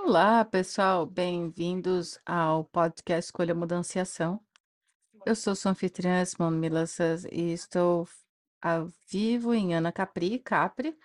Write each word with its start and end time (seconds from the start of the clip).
Olá, 0.00 0.44
pessoal, 0.44 1.04
bem-vindos 1.04 2.18
ao 2.24 2.64
podcast 2.64 3.26
Escolha 3.26 3.54
Mudança 3.54 3.98
e 3.98 4.00
Ação. 4.00 4.40
Eu 5.26 5.34
sou 5.34 5.54
sua 5.56 5.72
anfitriã, 5.72 6.24
Simone 6.24 6.56
Milassas, 6.56 7.24
e 7.24 7.52
estou 7.52 8.08
ao 8.62 8.90
vivo 9.10 9.52
em 9.52 9.74
Ana 9.74 9.92
Capri, 9.92 10.38
Capri, 10.38 10.96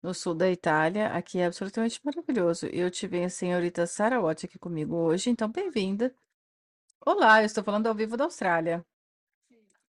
no 0.00 0.12
sul 0.12 0.34
da 0.34 0.48
Itália. 0.48 1.08
Aqui 1.08 1.38
é 1.38 1.46
absolutamente 1.46 1.98
maravilhoso. 2.04 2.66
Eu 2.66 2.90
tive 2.90 3.24
a 3.24 3.30
senhorita 3.30 3.86
Sarah 3.86 4.20
Watt 4.20 4.44
aqui 4.44 4.58
comigo 4.58 4.94
hoje, 4.94 5.30
então 5.30 5.50
bem-vinda. 5.50 6.14
Olá, 7.04 7.42
eu 7.42 7.46
estou 7.46 7.64
falando 7.64 7.86
ao 7.88 7.94
vivo 7.94 8.16
da 8.16 8.24
Austrália. 8.24 8.84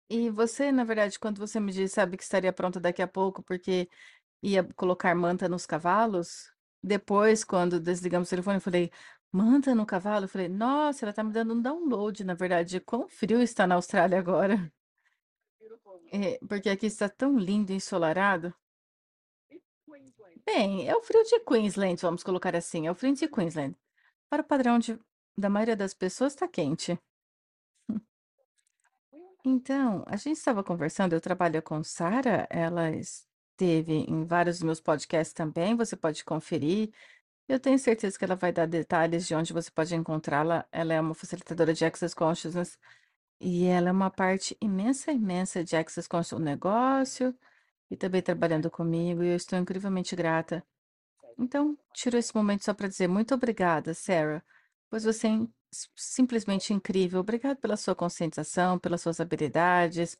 E 0.08 0.30
você, 0.30 0.70
na 0.70 0.84
verdade, 0.84 1.18
quando 1.18 1.38
você 1.38 1.58
me 1.58 1.72
disse, 1.72 1.96
sabe, 1.96 2.16
que 2.16 2.22
estaria 2.22 2.52
pronta 2.52 2.78
daqui 2.80 3.02
a 3.02 3.08
pouco 3.08 3.42
porque 3.42 3.90
ia 4.40 4.62
colocar 4.76 5.12
manta 5.14 5.48
nos 5.48 5.66
cavalos, 5.66 6.53
depois, 6.84 7.42
quando 7.44 7.80
desligamos 7.80 8.28
o 8.28 8.30
telefone, 8.30 8.58
eu 8.58 8.60
falei, 8.60 8.92
manta 9.32 9.74
no 9.74 9.86
cavalo? 9.86 10.26
Eu 10.26 10.28
falei, 10.28 10.48
nossa, 10.48 11.04
ela 11.04 11.14
tá 11.14 11.24
me 11.24 11.32
dando 11.32 11.54
um 11.54 11.62
download, 11.62 12.22
na 12.24 12.34
verdade, 12.34 12.78
quão 12.80 13.08
frio 13.08 13.40
está 13.42 13.66
na 13.66 13.76
Austrália 13.76 14.18
agora. 14.18 14.70
É, 16.12 16.38
porque 16.46 16.68
aqui 16.68 16.86
está 16.86 17.08
tão 17.08 17.38
lindo 17.38 17.72
e 17.72 17.76
ensolarado. 17.76 18.54
Bem, 20.44 20.86
é 20.86 20.94
o 20.94 21.02
frio 21.02 21.24
de 21.24 21.40
Queensland, 21.40 22.00
vamos 22.02 22.22
colocar 22.22 22.54
assim, 22.54 22.86
é 22.86 22.90
o 22.90 22.94
frio 22.94 23.14
de 23.14 23.26
Queensland. 23.28 23.74
Para 24.28 24.42
o 24.42 24.44
padrão 24.44 24.78
de, 24.78 25.00
da 25.38 25.48
maioria 25.48 25.76
das 25.76 25.94
pessoas, 25.94 26.34
está 26.34 26.46
quente. 26.46 26.98
Então, 29.46 30.02
a 30.06 30.16
gente 30.16 30.38
estava 30.38 30.64
conversando, 30.64 31.12
eu 31.12 31.20
trabalho 31.20 31.62
com 31.62 31.84
Sara, 31.84 32.46
ela 32.48 32.88
esteve 33.54 34.04
em 34.08 34.24
vários 34.24 34.58
dos 34.58 34.64
meus 34.64 34.80
podcasts 34.80 35.32
também, 35.32 35.76
você 35.76 35.96
pode 35.96 36.24
conferir. 36.24 36.92
Eu 37.48 37.60
tenho 37.60 37.78
certeza 37.78 38.18
que 38.18 38.24
ela 38.24 38.36
vai 38.36 38.52
dar 38.52 38.66
detalhes 38.66 39.26
de 39.26 39.34
onde 39.34 39.52
você 39.52 39.70
pode 39.70 39.94
encontrá-la. 39.94 40.66
Ela 40.72 40.94
é 40.94 41.00
uma 41.00 41.14
facilitadora 41.14 41.72
de 41.74 41.84
Access 41.84 42.14
Consciousness 42.14 42.78
e 43.40 43.66
ela 43.66 43.90
é 43.90 43.92
uma 43.92 44.10
parte 44.10 44.56
imensa, 44.60 45.12
imensa 45.12 45.64
de 45.64 45.76
Access 45.76 46.08
Consciousness, 46.08 46.40
o 46.40 46.44
negócio 46.44 47.34
e 47.90 47.96
também 47.96 48.22
trabalhando 48.22 48.70
comigo, 48.70 49.22
e 49.22 49.28
eu 49.28 49.36
estou 49.36 49.58
incrivelmente 49.58 50.16
grata. 50.16 50.64
Então, 51.38 51.78
tiro 51.92 52.16
esse 52.16 52.34
momento 52.34 52.64
só 52.64 52.74
para 52.74 52.88
dizer 52.88 53.08
muito 53.08 53.34
obrigada, 53.34 53.94
Sarah, 53.94 54.42
pois 54.90 55.04
você 55.04 55.28
é 55.28 55.40
simplesmente 55.96 56.72
incrível. 56.72 57.20
Obrigado 57.20 57.58
pela 57.58 57.76
sua 57.76 57.94
conscientização, 57.94 58.78
pelas 58.78 59.02
suas 59.02 59.20
habilidades. 59.20 60.18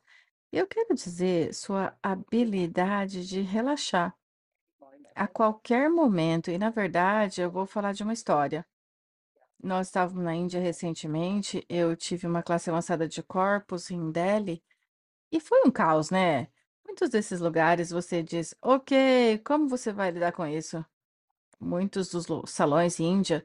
Eu 0.55 0.65
quero 0.65 0.95
dizer, 0.95 1.53
sua 1.53 1.93
habilidade 2.01 3.27
de 3.27 3.41
relaxar 3.41 4.15
a 5.13 5.27
qualquer 5.27 5.89
momento. 5.89 6.49
E, 6.49 6.57
na 6.57 6.69
verdade, 6.69 7.41
eu 7.41 7.51
vou 7.51 7.65
falar 7.65 7.91
de 7.91 8.03
uma 8.03 8.13
história. 8.13 8.65
Nós 9.61 9.87
estávamos 9.87 10.23
na 10.23 10.33
Índia 10.33 10.61
recentemente, 10.61 11.65
eu 11.67 11.93
tive 11.93 12.25
uma 12.25 12.41
classe 12.41 12.69
avançada 12.69 13.05
de 13.05 13.21
corpos 13.21 13.91
em 13.91 14.09
Delhi, 14.09 14.63
e 15.29 15.41
foi 15.41 15.61
um 15.65 15.71
caos, 15.71 16.09
né? 16.09 16.47
Muitos 16.85 17.09
desses 17.09 17.41
lugares 17.41 17.89
você 17.89 18.23
diz, 18.23 18.55
ok, 18.61 19.39
como 19.39 19.67
você 19.67 19.91
vai 19.91 20.09
lidar 20.09 20.31
com 20.31 20.47
isso? 20.47 20.85
Muitos 21.59 22.11
dos 22.11 22.27
salões 22.49 22.97
Índia 22.97 23.43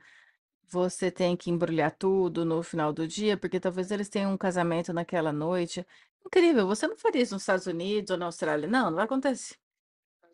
você 0.70 1.10
tem 1.10 1.36
que 1.36 1.50
embrulhar 1.50 1.90
tudo 1.90 2.44
no 2.44 2.62
final 2.62 2.92
do 2.92 3.06
dia, 3.06 3.36
porque 3.36 3.58
talvez 3.58 3.90
eles 3.90 4.08
tenham 4.08 4.32
um 4.32 4.38
casamento 4.38 4.92
naquela 4.92 5.32
noite. 5.32 5.84
Incrível, 6.24 6.66
você 6.66 6.86
não 6.86 6.96
faria 6.96 7.22
isso 7.22 7.34
nos 7.34 7.42
Estados 7.42 7.66
Unidos 7.66 8.10
ou 8.10 8.16
na 8.16 8.26
Austrália? 8.26 8.68
Não, 8.68 8.90
não 8.90 9.00
acontece. 9.02 9.56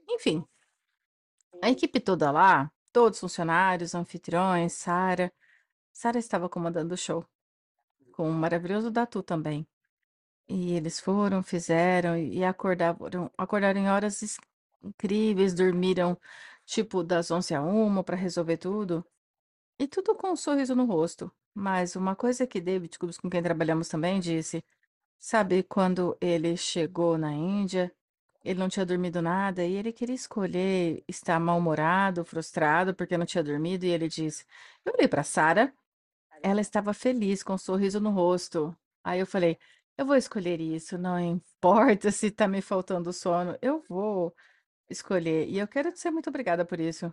Enfim, 0.09 0.47
a 1.63 1.71
equipe 1.71 2.01
toda 2.01 2.31
lá, 2.31 2.71
todos 2.93 3.19
os 3.19 3.21
funcionários, 3.21 3.95
anfitriões, 3.95 4.73
Sara. 4.75 5.33
Sara 5.93 6.19
estava 6.19 6.49
comandando 6.49 6.95
o 6.95 6.97
show, 6.97 7.25
com 8.13 8.29
o 8.31 8.33
maravilhoso 8.33 8.91
Datu 8.91 9.23
também. 9.23 9.67
E 10.49 10.75
eles 10.75 11.01
foram, 11.01 11.43
fizeram 11.43 12.17
e 12.17 12.45
acordaram, 12.45 13.31
acordaram 13.37 13.81
em 13.81 13.91
horas 13.91 14.39
incríveis, 14.83 15.55
dormiram 15.55 16.19
tipo 16.65 17.03
das 17.03 17.31
11 17.31 17.55
a 17.55 17.63
1 17.63 18.03
para 18.05 18.17
resolver 18.17 18.59
tudo. 18.59 19.05
E 19.79 19.87
tudo 19.89 20.15
com 20.15 20.33
um 20.33 20.37
sorriso 20.37 20.75
no 20.75 20.85
rosto. 20.87 21.33
Mas 21.55 21.97
uma 21.97 22.17
coisa 22.17 22.47
que 22.47 22.61
David 22.61 22.99
Cubes, 22.99 23.19
com 23.19 23.31
quem 23.31 23.43
trabalhamos 23.43 23.89
também, 23.89 24.21
disse: 24.21 24.65
sabe, 25.19 25.63
quando 25.63 26.17
ele 26.21 26.57
chegou 26.57 27.19
na 27.19 27.33
Índia, 27.33 27.93
ele 28.45 28.61
não 28.61 28.69
tinha 28.69 28.87
dormido 28.87 29.21
nada 29.23 29.65
e 29.65 29.75
ele 29.75 29.93
queria 29.93 30.15
escolher 30.15 31.03
estar 31.09 31.39
mal-humorado, 31.41 32.25
frustrado 32.25 32.95
porque 32.95 33.19
não 33.19 33.27
tinha 33.27 33.43
dormido, 33.45 33.85
e 33.85 33.91
ele 33.91 34.09
disse: 34.09 34.45
Eu 34.85 34.95
olhei 34.95 35.09
para 35.09 35.23
Sara, 35.25 35.73
ela 36.43 36.61
estava 36.61 36.95
feliz, 36.95 37.43
com 37.43 37.55
um 37.55 37.59
sorriso 37.59 38.01
no 38.01 38.11
rosto. 38.11 38.77
Aí 39.05 39.21
eu 39.21 39.27
falei: 39.27 39.59
Eu 39.99 40.07
vou 40.07 40.17
escolher 40.17 40.61
isso, 40.61 40.99
não 40.99 41.19
importa 41.21 42.11
se 42.13 42.29
está 42.29 42.49
me 42.49 42.63
faltando 42.63 43.13
sono, 43.13 43.59
eu 43.63 43.83
vou 43.89 44.35
escolher. 44.91 45.49
E 45.49 45.59
eu 45.59 45.69
quero 45.69 45.93
dizer 45.93 46.11
muito 46.11 46.29
obrigada 46.31 46.65
por 46.65 46.81
isso. 46.81 47.13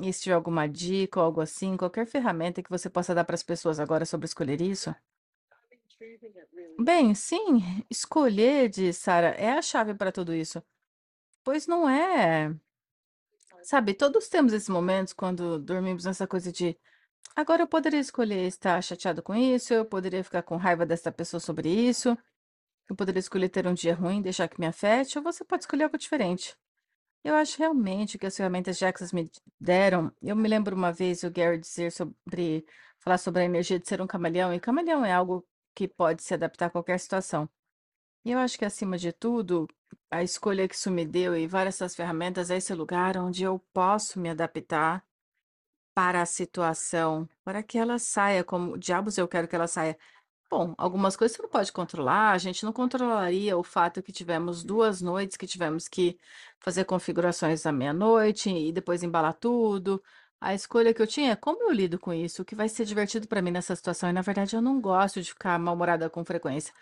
E 0.00 0.12
se 0.12 0.22
tiver 0.22 0.34
alguma 0.36 0.68
dica 0.68 1.20
ou 1.20 1.26
algo 1.26 1.40
assim, 1.40 1.76
qualquer 1.76 2.06
ferramenta 2.06 2.62
que 2.62 2.70
você 2.70 2.90
possa 2.90 3.14
dar 3.14 3.24
para 3.24 3.34
as 3.34 3.42
pessoas 3.42 3.80
agora 3.80 4.06
sobre 4.06 4.26
escolher 4.26 4.60
isso? 4.60 4.94
Bem, 6.78 7.14
sim, 7.14 7.84
escolher, 7.90 8.68
de 8.68 8.92
Sara, 8.92 9.28
é 9.30 9.50
a 9.50 9.62
chave 9.62 9.94
para 9.94 10.12
tudo 10.12 10.34
isso. 10.34 10.62
Pois 11.42 11.66
não 11.66 11.88
é. 11.88 12.54
Sabe, 13.62 13.94
todos 13.94 14.28
temos 14.28 14.52
esses 14.52 14.68
momentos 14.68 15.12
quando 15.12 15.58
dormimos 15.58 16.04
nessa 16.04 16.26
coisa 16.26 16.52
de 16.52 16.78
agora 17.34 17.62
eu 17.62 17.66
poderia 17.68 18.00
escolher 18.00 18.46
estar 18.46 18.80
chateado 18.82 19.22
com 19.22 19.34
isso, 19.34 19.74
eu 19.74 19.84
poderia 19.84 20.22
ficar 20.24 20.42
com 20.42 20.56
raiva 20.56 20.86
dessa 20.86 21.12
pessoa 21.12 21.40
sobre 21.40 21.68
isso, 21.68 22.16
eu 22.88 22.96
poderia 22.96 23.20
escolher 23.20 23.48
ter 23.48 23.66
um 23.66 23.74
dia 23.74 23.94
ruim, 23.94 24.22
deixar 24.22 24.48
que 24.48 24.60
me 24.60 24.66
afete, 24.66 25.18
ou 25.18 25.24
você 25.24 25.44
pode 25.44 25.64
escolher 25.64 25.84
algo 25.84 25.98
diferente. 25.98 26.56
Eu 27.24 27.34
acho 27.34 27.58
realmente 27.58 28.18
que 28.18 28.26
as 28.26 28.36
ferramentas 28.36 28.78
Jaxas 28.78 29.12
me 29.12 29.30
deram. 29.60 30.12
Eu 30.22 30.36
me 30.36 30.48
lembro 30.48 30.74
uma 30.76 30.92
vez 30.92 31.22
o 31.24 31.30
Gary 31.30 31.58
dizer 31.58 31.92
sobre 31.92 32.64
falar 32.98 33.18
sobre 33.18 33.42
a 33.42 33.44
energia 33.44 33.78
de 33.78 33.88
ser 33.88 34.00
um 34.00 34.06
camaleão, 34.06 34.54
e 34.54 34.60
camaleão 34.60 35.04
é 35.04 35.12
algo 35.12 35.46
que 35.78 35.86
pode 35.86 36.24
se 36.24 36.34
adaptar 36.34 36.66
a 36.66 36.70
qualquer 36.70 36.98
situação. 36.98 37.48
E 38.24 38.32
eu 38.32 38.38
acho 38.40 38.58
que 38.58 38.64
acima 38.64 38.98
de 38.98 39.12
tudo, 39.12 39.68
a 40.10 40.24
escolha 40.24 40.66
que 40.66 40.74
isso 40.74 40.90
me 40.90 41.06
deu 41.06 41.36
e 41.36 41.46
várias 41.46 41.76
dessas 41.76 41.94
ferramentas 41.94 42.50
é 42.50 42.56
esse 42.56 42.74
lugar 42.74 43.16
onde 43.16 43.44
eu 43.44 43.60
posso 43.72 44.18
me 44.18 44.28
adaptar 44.28 45.04
para 45.94 46.20
a 46.20 46.26
situação, 46.26 47.28
para 47.44 47.62
que 47.62 47.78
ela 47.78 47.96
saia 48.00 48.42
como 48.42 48.76
diabos 48.76 49.18
eu 49.18 49.28
quero 49.28 49.46
que 49.46 49.54
ela 49.54 49.68
saia. 49.68 49.96
Bom, 50.50 50.74
algumas 50.76 51.16
coisas 51.16 51.36
você 51.36 51.42
não 51.44 51.50
pode 51.50 51.72
controlar, 51.72 52.32
a 52.32 52.38
gente 52.38 52.64
não 52.64 52.72
controlaria 52.72 53.56
o 53.56 53.62
fato 53.62 54.02
que 54.02 54.10
tivemos 54.12 54.64
duas 54.64 55.00
noites 55.00 55.36
que 55.36 55.46
tivemos 55.46 55.86
que 55.86 56.18
fazer 56.58 56.84
configurações 56.86 57.64
à 57.66 57.72
meia-noite 57.72 58.50
e 58.50 58.72
depois 58.72 59.04
embalar 59.04 59.34
tudo. 59.34 60.02
A 60.40 60.54
escolha 60.54 60.94
que 60.94 61.02
eu 61.02 61.06
tinha 61.06 61.32
é 61.32 61.36
como 61.36 61.64
eu 61.64 61.72
lido 61.72 61.98
com 61.98 62.12
isso, 62.12 62.42
o 62.42 62.44
que 62.44 62.54
vai 62.54 62.68
ser 62.68 62.84
divertido 62.84 63.26
para 63.26 63.42
mim 63.42 63.50
nessa 63.50 63.74
situação. 63.74 64.08
E 64.08 64.12
na 64.12 64.22
verdade 64.22 64.54
eu 64.54 64.62
não 64.62 64.80
gosto 64.80 65.20
de 65.20 65.30
ficar 65.30 65.58
mal-humorada 65.58 66.08
com 66.08 66.24
frequência. 66.24 66.72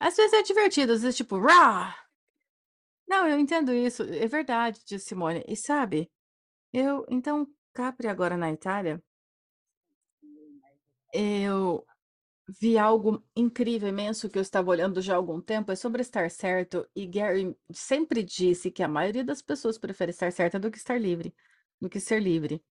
Às 0.00 0.16
vezes 0.16 0.34
é 0.34 0.42
divertido, 0.42 0.92
às 0.92 1.02
vezes 1.02 1.16
tipo, 1.16 1.38
rah! 1.38 1.96
Não, 3.08 3.26
eu 3.26 3.38
entendo 3.38 3.72
isso, 3.72 4.02
é 4.02 4.26
verdade, 4.26 4.80
disse 4.86 5.06
Simone. 5.08 5.42
E 5.48 5.56
sabe, 5.56 6.10
eu, 6.72 7.06
então, 7.10 7.46
Capri 7.74 8.08
agora 8.08 8.36
na 8.36 8.52
Itália, 8.52 9.02
eu 11.12 11.84
vi 12.60 12.78
algo 12.78 13.22
incrível, 13.36 13.88
imenso, 13.88 14.28
que 14.28 14.38
eu 14.38 14.42
estava 14.42 14.70
olhando 14.70 15.00
já 15.02 15.14
há 15.14 15.16
algum 15.16 15.40
tempo, 15.40 15.72
é 15.72 15.76
sobre 15.76 16.02
estar 16.02 16.30
certo. 16.30 16.88
E 16.94 17.06
Gary 17.06 17.56
sempre 17.72 18.22
disse 18.22 18.70
que 18.70 18.82
a 18.82 18.88
maioria 18.88 19.24
das 19.24 19.42
pessoas 19.42 19.78
prefere 19.78 20.10
estar 20.10 20.32
certa 20.32 20.58
do 20.58 20.70
que 20.70 20.78
estar 20.78 21.00
livre, 21.00 21.34
do 21.80 21.88
que 21.90 22.00
ser 22.00 22.20
livre. 22.20 22.62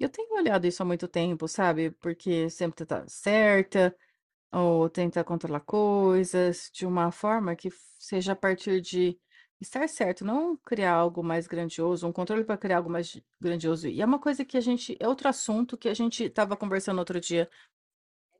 Eu 0.00 0.08
tenho 0.08 0.34
olhado 0.34 0.66
isso 0.66 0.82
há 0.82 0.86
muito 0.86 1.06
tempo, 1.06 1.46
sabe? 1.46 1.90
Porque 1.92 2.50
sempre 2.50 2.86
tá 2.86 3.04
certa, 3.06 3.94
ou 4.52 4.88
tenta 4.90 5.24
controlar 5.24 5.60
coisas 5.60 6.70
de 6.72 6.86
uma 6.86 7.12
forma 7.12 7.56
que 7.56 7.70
seja 7.98 8.32
a 8.32 8.36
partir 8.36 8.80
de 8.80 9.18
Estar 9.60 9.86
certo, 9.90 10.24
não 10.24 10.56
criar 10.56 10.94
algo 10.94 11.22
mais 11.22 11.46
grandioso, 11.46 12.06
um 12.06 12.12
controle 12.12 12.44
para 12.44 12.56
criar 12.56 12.78
algo 12.78 12.88
mais 12.88 13.20
grandioso. 13.38 13.88
E 13.88 14.00
é 14.00 14.06
uma 14.06 14.18
coisa 14.18 14.42
que 14.42 14.56
a 14.56 14.60
gente, 14.60 14.96
é 14.98 15.06
outro 15.06 15.28
assunto 15.28 15.76
que 15.76 15.86
a 15.88 15.92
gente 15.92 16.24
estava 16.24 16.56
conversando 16.56 16.98
outro 16.98 17.20
dia. 17.20 17.48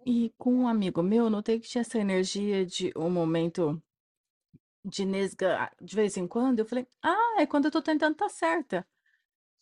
E 0.06 0.32
com 0.38 0.54
um 0.54 0.68
amigo 0.68 1.02
meu, 1.02 1.24
eu 1.24 1.30
notei 1.30 1.60
que 1.60 1.68
tinha 1.68 1.82
essa 1.82 1.98
energia 1.98 2.64
de 2.64 2.92
um 2.96 3.10
momento 3.10 3.82
de 4.84 5.04
nesga 5.04 5.70
de 5.80 5.94
vez 5.94 6.16
em 6.16 6.26
quando. 6.26 6.60
Eu 6.60 6.66
falei, 6.66 6.86
ah, 7.02 7.36
é 7.38 7.46
quando 7.46 7.66
eu 7.66 7.70
tô 7.70 7.82
tentando 7.82 8.12
estar 8.12 8.28
certa. 8.30 8.86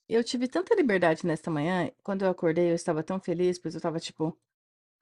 Eu 0.09 0.25
tive 0.25 0.49
tanta 0.49 0.75
liberdade 0.75 1.27
nesta 1.27 1.51
manhã, 1.51 1.91
quando 2.03 2.25
eu 2.25 2.31
acordei, 2.31 2.71
eu 2.71 2.75
estava 2.75 3.03
tão 3.03 3.21
feliz, 3.21 3.59
pois 3.59 3.75
eu 3.75 3.79
estava 3.79 4.01
tipo, 4.01 4.39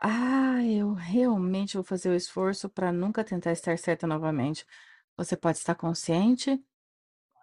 ah, 0.00 0.64
eu 0.64 0.94
realmente 0.94 1.74
vou 1.76 1.84
fazer 1.84 2.10
o 2.10 2.14
esforço 2.16 2.68
para 2.68 2.92
nunca 2.92 3.24
tentar 3.24 3.52
estar 3.52 3.78
certa 3.78 4.06
novamente. 4.06 4.66
Você 5.16 5.36
pode 5.36 5.58
estar 5.58 5.74
consciente, 5.76 6.62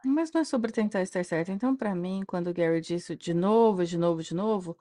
mas 0.06 0.31
não 0.31 0.42
é 0.42 0.44
sobre 0.45 0.71
tentar 0.71 1.01
estar 1.01 1.24
certa. 1.25 1.51
Então, 1.51 1.75
para 1.75 1.95
mim, 1.95 2.24
quando 2.27 2.50
o 2.50 2.54
Gary 2.54 2.81
disse 2.81 3.15
de 3.15 3.33
novo, 3.33 3.86
de 3.86 3.98
novo, 3.98 4.24
de 4.24 4.36
novo, 4.36 4.77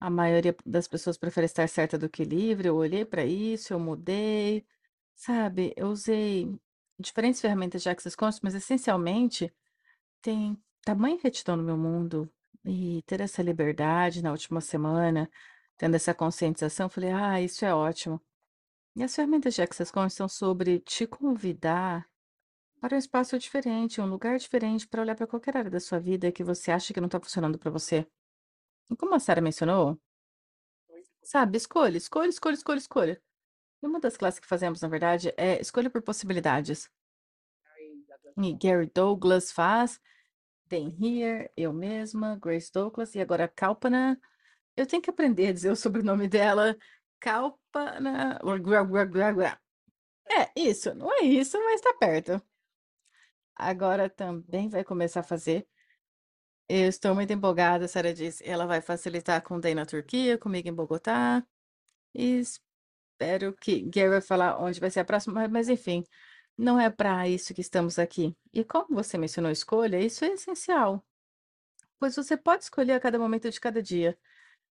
a 0.00 0.10
maioria 0.10 0.56
das 0.66 0.88
pessoas 0.88 1.18
prefere 1.18 1.46
estar 1.46 1.68
certa 1.68 1.98
do 1.98 2.08
que 2.08 2.24
livre. 2.24 2.68
Eu 2.68 2.76
olhei 2.76 3.04
para 3.04 3.24
isso, 3.24 3.72
eu 3.72 3.80
mudei, 3.80 4.66
sabe? 5.14 5.72
Eu 5.76 5.88
usei 5.88 6.54
diferentes 6.98 7.40
ferramentas 7.40 7.82
de 7.82 7.88
Access 7.88 8.16
Conscious, 8.16 8.40
mas 8.42 8.54
essencialmente 8.54 9.52
tem 10.22 10.58
tamanha 10.86 11.18
retidão 11.20 11.56
no 11.56 11.64
meu 11.64 11.76
mundo 11.76 12.32
e 12.64 13.02
ter 13.02 13.20
essa 13.20 13.42
liberdade 13.42 14.22
na 14.22 14.30
última 14.30 14.60
semana, 14.60 15.28
tendo 15.76 15.96
essa 15.96 16.14
conscientização, 16.14 16.88
falei, 16.88 17.10
ah, 17.10 17.40
isso 17.42 17.64
é 17.64 17.74
ótimo. 17.74 18.22
E 18.94 19.02
as 19.02 19.14
ferramentas 19.14 19.54
de 19.54 19.62
Access 19.62 19.92
Conscious 19.92 20.14
são 20.14 20.28
sobre 20.28 20.78
te 20.78 21.04
convidar 21.04 22.08
para 22.80 22.94
um 22.94 22.98
espaço 22.98 23.36
diferente, 23.36 24.00
um 24.00 24.06
lugar 24.06 24.38
diferente, 24.38 24.86
para 24.86 25.02
olhar 25.02 25.16
para 25.16 25.26
qualquer 25.26 25.56
área 25.56 25.70
da 25.70 25.80
sua 25.80 25.98
vida 25.98 26.30
que 26.30 26.44
você 26.44 26.70
acha 26.70 26.94
que 26.94 27.00
não 27.00 27.06
está 27.06 27.18
funcionando 27.18 27.58
para 27.58 27.70
você. 27.70 28.06
E 28.88 28.94
como 28.94 29.12
a 29.16 29.18
Sarah 29.18 29.40
mencionou, 29.40 30.00
sabe, 31.20 31.56
escolha, 31.56 31.96
escolha, 31.96 32.28
escolha, 32.28 32.54
escolha, 32.54 32.78
escolha. 32.78 33.22
E 33.82 33.86
uma 33.86 33.98
das 33.98 34.16
classes 34.16 34.38
que 34.38 34.46
fazemos, 34.46 34.80
na 34.80 34.88
verdade, 34.88 35.34
é 35.36 35.60
escolha 35.60 35.90
por 35.90 36.00
possibilidades. 36.00 36.88
E 38.38 38.52
Gary 38.54 38.86
Douglas 38.94 39.50
faz, 39.50 40.00
Dan 40.68 40.90
Here, 41.00 41.50
eu 41.56 41.72
mesma, 41.72 42.36
Grace 42.36 42.70
Douglas 42.72 43.14
e 43.14 43.20
agora 43.20 43.48
Kalpana. 43.48 44.20
Eu 44.76 44.86
tenho 44.86 45.02
que 45.02 45.10
aprender 45.10 45.48
a 45.48 45.52
dizer 45.52 45.70
o 45.70 45.76
sobrenome 45.76 46.28
dela. 46.28 46.76
Kalpana. 47.20 48.38
É, 50.28 50.50
isso, 50.56 50.94
não 50.94 51.12
é 51.12 51.22
isso, 51.24 51.58
mas 51.64 51.80
tá 51.80 51.94
perto. 51.94 52.42
Agora 53.54 54.10
também 54.10 54.68
vai 54.68 54.84
começar 54.84 55.20
a 55.20 55.22
fazer. 55.22 55.66
Eu 56.68 56.88
estou 56.88 57.14
muito 57.14 57.32
empolgada, 57.32 57.84
a 57.84 57.88
Sarah 57.88 58.12
disse. 58.12 58.44
Ela 58.46 58.66
vai 58.66 58.80
facilitar 58.80 59.42
com 59.42 59.56
o 59.56 59.60
Day 59.60 59.74
na 59.74 59.86
Turquia, 59.86 60.36
comigo 60.36 60.68
em 60.68 60.74
Bogotá. 60.74 61.46
E 62.14 62.40
espero 62.40 63.54
que 63.54 63.82
Gary 63.82 64.10
vai 64.10 64.20
falar 64.20 64.60
onde 64.60 64.80
vai 64.80 64.90
ser 64.90 65.00
a 65.00 65.04
próxima, 65.04 65.48
mas 65.48 65.68
enfim, 65.68 66.04
não 66.56 66.80
é 66.80 66.88
para 66.90 67.28
isso 67.28 67.54
que 67.54 67.60
estamos 67.60 67.98
aqui. 67.98 68.36
E 68.52 68.64
como 68.64 68.94
você 68.94 69.18
mencionou 69.18 69.50
escolha, 69.50 70.00
isso 70.00 70.24
é 70.24 70.28
essencial, 70.28 71.04
pois 71.98 72.16
você 72.16 72.36
pode 72.36 72.64
escolher 72.64 72.92
a 72.92 73.00
cada 73.00 73.18
momento 73.18 73.50
de 73.50 73.60
cada 73.60 73.82
dia. 73.82 74.18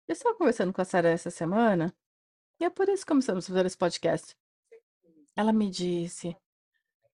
Eu 0.07 0.13
estava 0.13 0.35
conversando 0.35 0.73
com 0.73 0.81
a 0.81 0.85
Sarah 0.85 1.09
essa 1.09 1.29
semana, 1.29 1.95
e 2.59 2.65
é 2.65 2.69
por 2.69 2.89
isso 2.89 3.03
que 3.05 3.09
começamos 3.09 3.45
a 3.45 3.47
fazer 3.47 3.65
esse 3.65 3.77
podcast. 3.77 4.35
Ela 5.35 5.53
me 5.53 5.69
disse: 5.69 6.35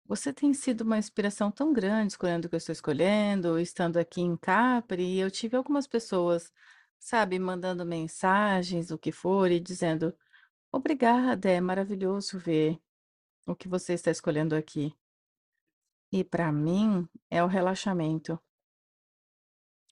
Você 0.05 0.33
tem 0.33 0.53
sido 0.53 0.81
uma 0.81 0.97
inspiração 0.97 1.51
tão 1.51 1.73
grande 1.73 2.13
escolhendo 2.13 2.47
o 2.47 2.49
que 2.49 2.55
eu 2.55 2.57
estou 2.57 2.73
escolhendo, 2.73 3.59
estando 3.59 3.97
aqui 3.97 4.21
em 4.21 4.37
Capri, 4.37 5.03
e 5.03 5.19
eu 5.19 5.29
tive 5.29 5.57
algumas 5.57 5.87
pessoas, 5.87 6.51
sabe, 6.99 7.37
mandando 7.39 7.85
mensagens, 7.85 8.91
o 8.91 8.97
que 8.97 9.11
for, 9.11 9.51
e 9.51 9.59
dizendo. 9.59 10.15
Obrigada, 10.71 11.49
é 11.49 11.61
maravilhoso 11.61 12.37
ver 12.39 12.81
o 13.45 13.55
que 13.55 13.67
você 13.67 13.93
está 13.93 14.11
escolhendo 14.11 14.55
aqui. 14.55 14.93
E 16.11 16.23
para 16.23 16.51
mim 16.51 17.07
é 17.29 17.43
o 17.43 17.47
relaxamento 17.47 18.39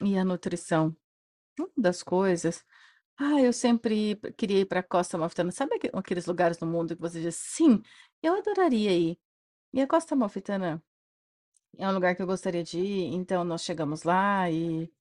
e 0.01 0.17
a 0.17 0.25
nutrição. 0.25 0.95
Uma 1.59 1.69
das 1.77 2.03
coisas. 2.03 2.63
Ah, 3.17 3.41
eu 3.41 3.53
sempre 3.53 4.17
queria 4.37 4.61
ir 4.61 4.65
para 4.67 4.81
a 4.81 4.83
Costa 4.83 5.17
Amalfitana. 5.17 5.51
Sabe 5.51 5.75
aque- 5.75 5.91
aqueles 5.93 6.25
lugares 6.27 6.59
no 6.59 6.67
mundo 6.67 6.95
que 6.95 7.01
você 7.01 7.21
diz, 7.21 7.35
sim, 7.35 7.81
eu 8.23 8.35
adoraria 8.37 8.91
ir. 8.97 9.19
E 9.73 9.81
a 9.81 9.87
Costa 9.87 10.15
Amalfitana 10.15 10.83
é 11.77 11.87
um 11.87 11.93
lugar 11.93 12.15
que 12.15 12.21
eu 12.21 12.27
gostaria 12.27 12.63
de 12.63 12.79
ir. 12.79 13.13
Então 13.13 13.43
nós 13.43 13.63
chegamos 13.63 14.03
lá 14.03 14.49
e, 14.51 14.91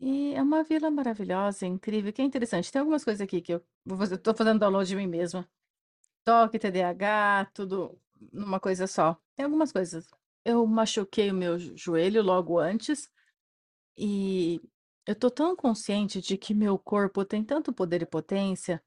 e 0.00 0.34
é 0.34 0.42
uma 0.42 0.64
vila 0.64 0.90
maravilhosa, 0.90 1.66
incrível, 1.66 2.12
que 2.12 2.22
é 2.22 2.24
interessante. 2.24 2.72
Tem 2.72 2.80
algumas 2.80 3.04
coisas 3.04 3.20
aqui 3.22 3.40
que 3.42 3.54
eu 3.54 3.64
vou 3.86 3.98
fazer, 3.98 4.18
tô 4.18 4.34
fazendo 4.34 4.60
download 4.60 4.88
de 4.88 4.96
mim 4.96 5.06
mesma. 5.06 5.48
Toque, 6.26 6.58
TDAH, 6.58 7.46
tudo 7.54 7.98
numa 8.32 8.60
coisa 8.60 8.86
só. 8.88 9.16
Tem 9.36 9.46
algumas 9.46 9.72
coisas. 9.72 10.08
Eu 10.44 10.66
machuquei 10.66 11.30
o 11.30 11.34
meu 11.34 11.58
jo- 11.58 11.76
joelho 11.76 12.22
logo 12.22 12.58
antes 12.58 13.10
e 13.98 14.60
eu 15.06 15.14
tô 15.16 15.30
tão 15.30 15.56
consciente 15.56 16.20
de 16.22 16.38
que 16.38 16.54
meu 16.54 16.78
corpo 16.78 17.24
tem 17.24 17.44
tanto 17.44 17.72
poder 17.72 18.02
e 18.02 18.06
potência 18.06 18.82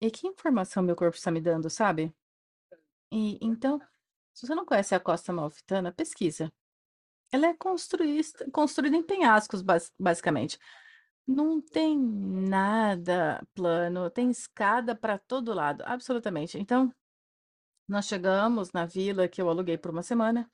e 0.00 0.10
que 0.10 0.26
informação 0.28 0.82
meu 0.82 0.96
corpo 0.96 1.16
está 1.16 1.30
me 1.30 1.40
dando, 1.42 1.70
sabe? 1.70 2.14
E 3.12 3.38
então, 3.42 3.80
se 4.34 4.46
você 4.46 4.54
não 4.54 4.66
conhece 4.66 4.94
a 4.94 5.00
Costa 5.00 5.32
Amalfitana, 5.32 5.92
pesquisa. 5.92 6.52
Ela 7.32 7.48
é 7.48 7.54
construída, 7.54 8.96
em 8.96 9.02
penhascos, 9.04 9.62
bas- 9.62 9.92
basicamente. 10.00 10.58
Não 11.32 11.60
tem 11.60 11.96
nada 11.96 13.40
plano, 13.54 14.10
tem 14.10 14.30
escada 14.30 14.96
para 14.96 15.16
todo 15.16 15.54
lado, 15.54 15.84
absolutamente. 15.86 16.58
Então, 16.58 16.92
nós 17.88 18.06
chegamos 18.06 18.72
na 18.72 18.84
vila 18.84 19.28
que 19.28 19.40
eu 19.40 19.48
aluguei 19.48 19.78
por 19.78 19.92
uma 19.92 20.02
semana 20.02 20.50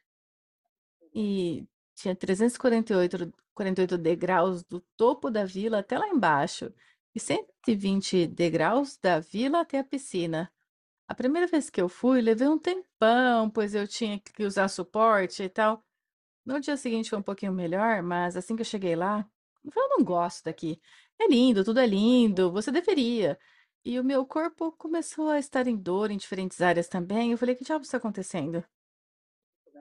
e 1.14 1.66
tinha 1.94 2.14
348 2.14 3.32
48 3.54 3.96
degraus 3.96 4.62
do 4.64 4.80
topo 4.98 5.30
da 5.30 5.46
vila 5.46 5.78
até 5.78 5.98
lá 5.98 6.08
embaixo 6.08 6.70
e 7.14 7.20
120 7.20 8.26
degraus 8.26 8.98
da 8.98 9.18
vila 9.18 9.60
até 9.60 9.78
a 9.78 9.84
piscina. 9.84 10.52
A 11.08 11.14
primeira 11.14 11.46
vez 11.46 11.70
que 11.70 11.80
eu 11.80 11.88
fui, 11.88 12.20
levei 12.20 12.48
um 12.48 12.58
tempão, 12.58 13.48
pois 13.50 13.74
eu 13.74 13.88
tinha 13.88 14.20
que 14.20 14.44
usar 14.44 14.68
suporte 14.68 15.42
e 15.42 15.48
tal. 15.48 15.82
No 16.44 16.60
dia 16.60 16.76
seguinte 16.76 17.10
foi 17.10 17.18
um 17.18 17.22
pouquinho 17.22 17.52
melhor, 17.52 18.02
mas 18.02 18.36
assim 18.36 18.56
que 18.56 18.62
eu 18.62 18.66
cheguei 18.66 18.94
lá, 18.94 19.26
eu 19.66 19.72
falei, 19.72 19.88
eu 19.90 19.98
não 19.98 20.04
gosto 20.04 20.44
daqui. 20.44 20.80
É 21.18 21.28
lindo, 21.28 21.64
tudo 21.64 21.80
é 21.80 21.86
lindo, 21.86 22.52
você 22.52 22.70
deveria. 22.70 23.38
E 23.84 23.98
o 24.00 24.04
meu 24.04 24.26
corpo 24.26 24.72
começou 24.72 25.28
a 25.30 25.38
estar 25.38 25.66
em 25.66 25.76
dor 25.76 26.10
em 26.10 26.16
diferentes 26.16 26.60
áreas 26.60 26.88
também. 26.88 27.32
Eu 27.32 27.38
falei, 27.38 27.54
que 27.54 27.64
diabo 27.64 27.84
está 27.84 27.98
acontecendo? 27.98 28.64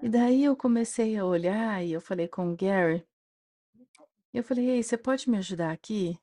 E 0.02 0.10
daí 0.10 0.44
eu 0.44 0.56
comecei 0.56 1.18
a 1.18 1.26
olhar 1.26 1.84
e 1.84 1.94
eu 1.94 2.02
falei 2.02 2.28
com 2.28 2.52
o 2.52 2.56
Gary. 2.56 3.06
Eu 4.34 4.44
falei, 4.44 4.70
ei, 4.70 4.84
você 4.84 4.98
pode 4.98 5.30
me 5.30 5.38
ajudar 5.38 5.72
aqui? 5.72 6.20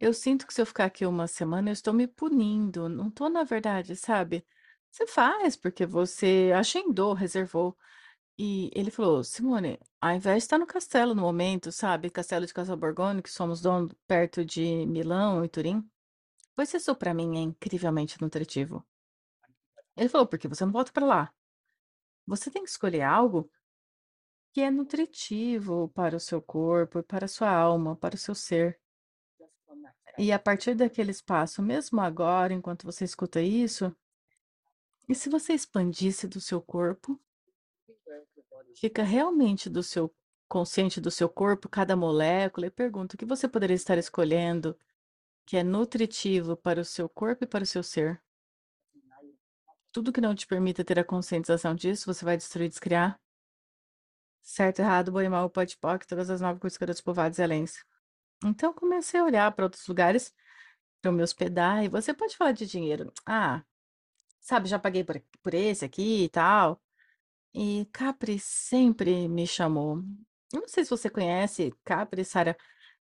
Eu 0.00 0.12
sinto 0.12 0.46
que 0.46 0.54
se 0.54 0.60
eu 0.60 0.66
ficar 0.66 0.84
aqui 0.86 1.04
uma 1.06 1.26
semana, 1.26 1.70
eu 1.70 1.72
estou 1.72 1.92
me 1.92 2.06
punindo. 2.06 2.88
Não 2.88 3.08
estou, 3.08 3.28
na 3.28 3.44
verdade, 3.44 3.96
sabe? 3.96 4.44
Você 4.90 5.06
faz 5.06 5.56
porque 5.56 5.84
você 5.84 6.52
agendou, 6.54 7.12
reservou. 7.14 7.76
E 8.38 8.70
ele 8.74 8.90
falou: 8.90 9.24
Simone, 9.24 9.78
ao 10.00 10.12
invés 10.12 10.38
de 10.38 10.44
estar 10.44 10.58
no 10.58 10.66
castelo 10.66 11.14
no 11.14 11.22
momento, 11.22 11.72
sabe? 11.72 12.10
Castelo 12.10 12.46
de 12.46 12.52
Casa 12.52 12.76
Borgone, 12.76 13.22
que 13.22 13.30
somos 13.30 13.60
dono 13.60 13.94
perto 14.06 14.44
de 14.44 14.84
Milão 14.86 15.44
e 15.44 15.48
Turim, 15.48 15.88
pois 16.54 16.72
isso 16.74 16.94
para 16.94 17.14
mim 17.14 17.38
é 17.38 17.40
incrivelmente 17.40 18.20
nutritivo. 18.20 18.86
Ele 19.96 20.08
falou: 20.08 20.26
porque 20.26 20.48
você 20.48 20.64
não 20.64 20.72
volta 20.72 20.92
para 20.92 21.06
lá? 21.06 21.34
Você 22.26 22.50
tem 22.50 22.62
que 22.62 22.70
escolher 22.70 23.02
algo 23.02 23.50
que 24.52 24.60
é 24.60 24.70
nutritivo 24.70 25.88
para 25.90 26.16
o 26.16 26.20
seu 26.20 26.42
corpo, 26.42 27.02
para 27.02 27.26
a 27.26 27.28
sua 27.28 27.50
alma, 27.50 27.96
para 27.96 28.14
o 28.14 28.18
seu 28.18 28.34
ser. 28.34 28.80
E 30.18 30.32
a 30.32 30.38
partir 30.38 30.74
daquele 30.74 31.10
espaço, 31.10 31.62
mesmo 31.62 32.00
agora, 32.00 32.54
enquanto 32.54 32.84
você 32.84 33.04
escuta 33.04 33.40
isso, 33.40 33.94
e 35.08 35.14
se 35.14 35.28
você 35.28 35.52
expandisse 35.52 36.26
do 36.26 36.40
seu 36.40 36.60
corpo, 36.60 37.20
fica 38.74 39.02
realmente 39.02 39.68
do 39.70 39.82
seu 39.82 40.14
consciente 40.48 41.00
do 41.00 41.10
seu 41.10 41.28
corpo, 41.28 41.68
cada 41.68 41.96
molécula, 41.96 42.66
e 42.66 42.70
pergunta 42.70 43.14
o 43.14 43.18
que 43.18 43.24
você 43.24 43.48
poderia 43.48 43.74
estar 43.74 43.98
escolhendo 43.98 44.78
que 45.44 45.56
é 45.56 45.62
nutritivo 45.62 46.56
para 46.56 46.80
o 46.80 46.84
seu 46.84 47.08
corpo 47.08 47.44
e 47.44 47.46
para 47.46 47.62
o 47.62 47.66
seu 47.66 47.82
ser. 47.82 48.20
Tudo 49.92 50.12
que 50.12 50.20
não 50.20 50.34
te 50.34 50.46
permita 50.46 50.84
ter 50.84 50.98
a 50.98 51.04
conscientização 51.04 51.74
disso, 51.74 52.12
você 52.12 52.24
vai 52.24 52.36
destruir 52.36 52.66
e 52.66 52.68
descriar. 52.68 53.20
Certo, 54.42 54.80
errado, 54.80 55.10
bom 55.10 55.20
e 55.20 55.28
mal, 55.28 55.48
pode 55.48 55.76
poc, 55.78 56.04
todas 56.06 56.30
as 56.30 56.40
nove 56.40 56.60
coisas 56.60 56.78
dos 56.78 57.00
povoados 57.00 57.38
e 57.38 57.42
alens. 57.42 57.84
Então 58.44 58.72
comecei 58.72 59.18
a 59.18 59.24
olhar 59.24 59.50
para 59.52 59.64
outros 59.64 59.86
lugares 59.86 60.34
para 61.00 61.10
me 61.12 61.22
hospedar 61.22 61.84
e 61.84 61.88
você 61.88 62.12
pode 62.12 62.36
falar 62.36 62.52
de 62.52 62.66
dinheiro. 62.66 63.12
Ah, 63.24 63.64
sabe, 64.40 64.68
já 64.68 64.78
paguei 64.78 65.04
por, 65.04 65.20
por 65.42 65.54
esse 65.54 65.84
aqui 65.84 66.24
e 66.24 66.28
tal. 66.28 66.80
E 67.58 67.86
Capri 67.90 68.38
sempre 68.38 69.26
me 69.28 69.46
chamou. 69.46 70.02
Eu 70.52 70.60
não 70.60 70.68
sei 70.68 70.84
se 70.84 70.90
você 70.90 71.08
conhece 71.08 71.72
Capri, 71.82 72.22
Sara, 72.22 72.54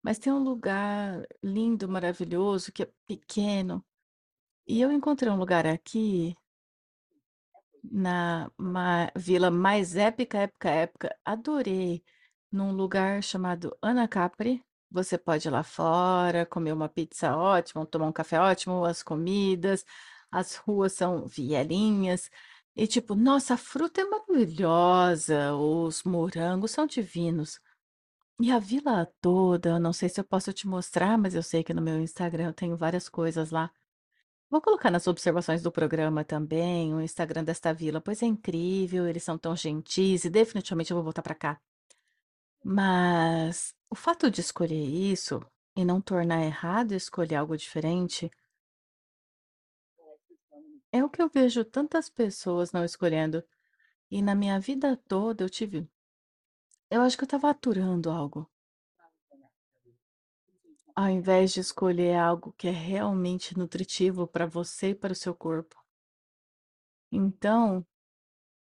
mas 0.03 0.19
tem 0.19 0.33
um 0.33 0.43
lugar 0.43 1.23
lindo, 1.41 1.89
maravilhoso, 1.89 2.73
que 2.73 2.83
é 2.83 2.91
pequeno. 3.07 3.85
E 4.67 4.81
eu 4.81 4.91
encontrei 4.91 5.31
um 5.31 5.39
lugar 5.39 5.67
aqui 5.67 6.37
na 7.85 8.51
vila 9.17 9.53
mais 9.53 9.95
épica, 9.95 10.39
épica, 10.39 10.71
épica. 10.71 11.17
Adorei. 11.25 12.03
Num 12.51 12.73
lugar 12.73 13.23
chamado 13.23 13.77
Ana 13.81 14.09
Capri. 14.09 14.65
Você 14.91 15.17
pode 15.17 15.47
ir 15.47 15.51
lá 15.53 15.63
fora, 15.63 16.45
comer 16.45 16.73
uma 16.73 16.89
pizza 16.89 17.37
ótima, 17.37 17.87
tomar 17.87 18.09
um 18.09 18.13
café 18.13 18.41
ótimo, 18.41 18.85
as 18.85 19.03
comidas, 19.05 19.85
as 20.33 20.57
ruas 20.57 20.93
são 20.95 21.29
vielinhas. 21.29 22.29
E 22.77 22.87
tipo, 22.87 23.15
nossa, 23.15 23.55
a 23.55 23.57
fruta 23.57 24.01
é 24.01 24.05
maravilhosa, 24.05 25.55
os 25.55 26.03
morangos 26.05 26.71
são 26.71 26.87
divinos. 26.87 27.61
E 28.41 28.51
a 28.51 28.59
vila 28.59 29.07
toda, 29.21 29.71
eu 29.71 29.81
não 29.81 29.93
sei 29.93 30.09
se 30.09 30.21
eu 30.21 30.25
posso 30.25 30.53
te 30.53 30.67
mostrar, 30.67 31.19
mas 31.19 31.35
eu 31.35 31.43
sei 31.43 31.63
que 31.65 31.75
no 31.75 31.83
meu 31.83 32.01
Instagram 32.01 32.47
eu 32.47 32.55
tenho 32.55 32.77
várias 32.77 33.09
coisas 33.09 33.51
lá. 33.51 33.71
Vou 34.51 34.61
colocar 34.61 34.91
nas 34.91 35.07
observações 35.07 35.63
do 35.63 35.71
programa 35.73 36.25
também 36.25 36.95
o 36.95 37.01
Instagram 37.01 37.45
desta 37.45 37.73
vila, 37.73 38.01
pois 38.01 38.23
é 38.23 38.27
incrível, 38.27 39.07
eles 39.07 39.23
são 39.23 39.39
tão 39.39 39.55
gentis 39.57 40.25
e 40.25 40.31
definitivamente 40.31 40.91
eu 40.91 40.97
vou 40.97 41.05
voltar 41.05 41.23
para 41.23 41.35
cá. 41.35 41.61
Mas 42.65 43.75
o 43.89 43.95
fato 43.95 44.31
de 44.31 44.41
escolher 44.41 44.85
isso 44.85 45.41
e 45.77 45.85
não 45.85 46.01
tornar 46.01 46.43
errado 46.45 46.93
escolher 46.93 47.37
algo 47.37 47.57
diferente 47.57 48.31
é 50.93 51.05
o 51.05 51.09
que 51.09 51.23
eu 51.23 51.29
vejo 51.29 51.65
tantas 51.65 52.09
pessoas 52.09 52.73
não 52.73 52.85
escolhendo. 52.85 53.45
E 54.11 54.21
na 54.21 54.35
minha 54.35 54.59
vida 54.59 54.97
toda 54.97 55.45
eu 55.45 55.51
tive. 55.51 55.89
Eu 56.91 57.03
acho 57.03 57.17
que 57.17 57.23
eu 57.23 57.27
estava 57.27 57.51
aturando 57.51 58.11
algo. 58.11 58.51
Ao 60.95 61.09
invés 61.09 61.53
de 61.53 61.61
escolher 61.61 62.17
algo 62.17 62.53
que 62.53 62.67
é 62.67 62.73
realmente 62.73 63.57
nutritivo 63.57 64.27
para 64.27 64.47
você 64.47 64.91
e 64.91 64.95
para 64.95 65.13
o 65.13 65.17
seu 65.17 65.35
corpo. 65.35 65.77
Então, 67.13 67.87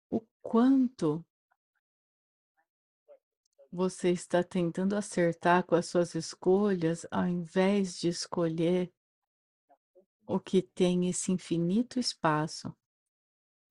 o 0.09 0.21
quanto 0.41 1.25
você 3.71 4.11
está 4.11 4.43
tentando 4.43 4.95
acertar 4.95 5.63
com 5.63 5.75
as 5.75 5.85
suas 5.85 6.13
escolhas, 6.13 7.05
ao 7.09 7.25
invés 7.25 7.97
de 7.97 8.09
escolher 8.09 8.91
o 10.33 10.39
que 10.39 10.61
tem 10.61 11.09
esse 11.09 11.31
infinito 11.31 11.99
espaço, 11.99 12.73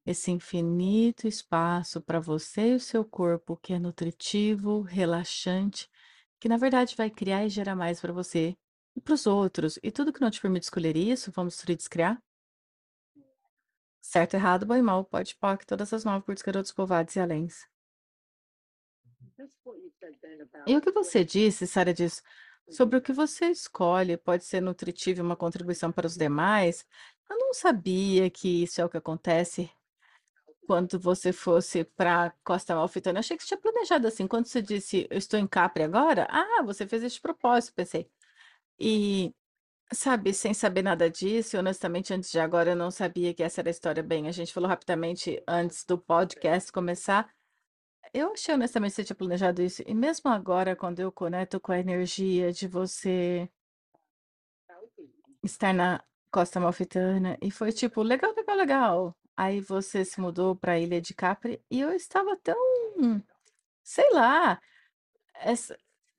esse 0.04 0.30
infinito 0.30 1.26
espaço 1.26 2.00
para 2.00 2.20
você 2.20 2.72
e 2.72 2.74
o 2.74 2.80
seu 2.80 3.04
corpo, 3.04 3.56
que 3.56 3.72
é 3.72 3.78
nutritivo, 3.78 4.80
relaxante, 4.82 5.88
que 6.38 6.48
na 6.48 6.56
verdade 6.56 6.96
vai 6.96 7.10
criar 7.10 7.44
e 7.44 7.48
gerar 7.48 7.76
mais 7.76 8.00
para 8.00 8.12
você 8.12 8.56
e 8.94 9.00
para 9.00 9.14
os 9.14 9.26
outros. 9.26 9.78
E 9.82 9.90
tudo 9.90 10.12
que 10.12 10.20
não 10.20 10.30
te 10.30 10.40
permite 10.40 10.64
escolher 10.64 10.96
isso, 10.96 11.32
vamos 11.32 11.54
destruir, 11.54 11.76
descriar? 11.76 12.22
Certo, 14.02 14.34
errado, 14.34 14.66
bom 14.66 14.76
e 14.76 14.82
mal, 14.82 15.04
pode, 15.04 15.36
pode, 15.36 15.66
todas 15.66 15.92
as 15.92 16.04
nove 16.04 16.24
curtos, 16.24 16.42
garotos, 16.42 16.72
povoados 16.72 17.14
e 17.16 17.20
aléns. 17.20 17.66
E 20.66 20.76
o 20.76 20.80
que 20.80 20.90
você 20.90 21.24
disse, 21.24 21.66
Sara, 21.66 21.94
diz 21.94 22.22
sobre 22.70 22.96
o 22.98 23.02
que 23.02 23.12
você 23.12 23.46
escolhe 23.46 24.16
pode 24.16 24.44
ser 24.44 24.60
nutritivo 24.60 25.20
e 25.20 25.22
uma 25.22 25.36
contribuição 25.36 25.92
para 25.92 26.06
os 26.06 26.16
demais. 26.16 26.86
Eu 27.28 27.38
não 27.38 27.54
sabia 27.54 28.30
que 28.30 28.62
isso 28.64 28.80
é 28.80 28.84
o 28.84 28.88
que 28.88 28.96
acontece 28.96 29.70
quando 30.66 31.00
você 31.00 31.32
fosse 31.32 31.84
para 31.84 32.32
Costa 32.44 32.72
Amalfitana. 32.72 33.18
Eu 33.18 33.20
achei 33.20 33.36
que 33.36 33.42
você 33.42 33.48
tinha 33.48 33.60
planejado 33.60 34.06
assim. 34.06 34.26
Quando 34.28 34.46
você 34.46 34.62
disse, 34.62 35.06
eu 35.10 35.18
estou 35.18 35.38
em 35.38 35.46
Capri 35.46 35.82
agora, 35.82 36.28
ah, 36.30 36.62
você 36.64 36.86
fez 36.86 37.02
esse 37.02 37.20
propósito, 37.20 37.74
pensei. 37.74 38.08
E, 38.78 39.34
sabe, 39.92 40.32
sem 40.34 40.54
saber 40.54 40.82
nada 40.82 41.10
disso, 41.10 41.58
honestamente, 41.58 42.14
antes 42.14 42.30
de 42.30 42.40
agora, 42.40 42.70
eu 42.70 42.76
não 42.76 42.90
sabia 42.90 43.34
que 43.34 43.42
essa 43.42 43.60
era 43.60 43.70
a 43.70 43.72
história. 43.72 44.02
Bem, 44.02 44.28
a 44.28 44.32
gente 44.32 44.52
falou 44.52 44.68
rapidamente 44.68 45.42
antes 45.46 45.84
do 45.84 45.98
podcast 45.98 46.72
começar. 46.72 47.28
Eu 48.12 48.32
achei 48.32 48.54
honestamente 48.54 48.90
que 48.90 48.96
você 48.96 49.04
tinha 49.04 49.16
planejado 49.16 49.62
isso. 49.62 49.82
E 49.86 49.94
mesmo 49.94 50.30
agora, 50.30 50.74
quando 50.74 51.00
eu 51.00 51.12
conecto 51.12 51.60
com 51.60 51.72
a 51.72 51.78
energia 51.78 52.52
de 52.52 52.66
você 52.66 53.48
estar 55.42 55.72
na 55.72 56.02
Costa 56.30 56.58
Amalfitana, 56.58 57.36
e 57.40 57.50
foi 57.50 57.72
tipo, 57.72 58.02
legal, 58.02 58.32
legal, 58.34 58.56
legal. 58.56 59.16
Aí 59.36 59.60
você 59.60 60.04
se 60.04 60.20
mudou 60.20 60.54
para 60.56 60.72
a 60.72 60.78
Ilha 60.78 61.00
de 61.00 61.14
Capri 61.14 61.62
e 61.70 61.80
eu 61.80 61.92
estava 61.92 62.36
tão, 62.36 62.56
sei 63.82 64.10
lá, 64.12 64.60
essa, 65.34 65.76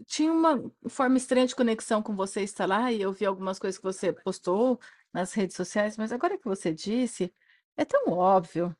tinha 0.07 0.31
uma 0.31 0.71
forma 0.89 1.17
estranha 1.17 1.47
de 1.47 1.55
conexão 1.55 2.01
com 2.01 2.15
você 2.15 2.41
estar 2.43 2.65
lá 2.67 2.91
e 2.91 3.01
eu 3.01 3.13
vi 3.13 3.25
algumas 3.25 3.59
coisas 3.59 3.77
que 3.77 3.83
você 3.83 4.13
postou 4.13 4.79
nas 5.13 5.33
redes 5.33 5.55
sociais, 5.55 5.97
mas 5.97 6.11
agora 6.11 6.37
que 6.37 6.45
você 6.45 6.73
disse, 6.73 7.33
é 7.77 7.85
tão 7.85 8.09
óbvio 8.09 8.75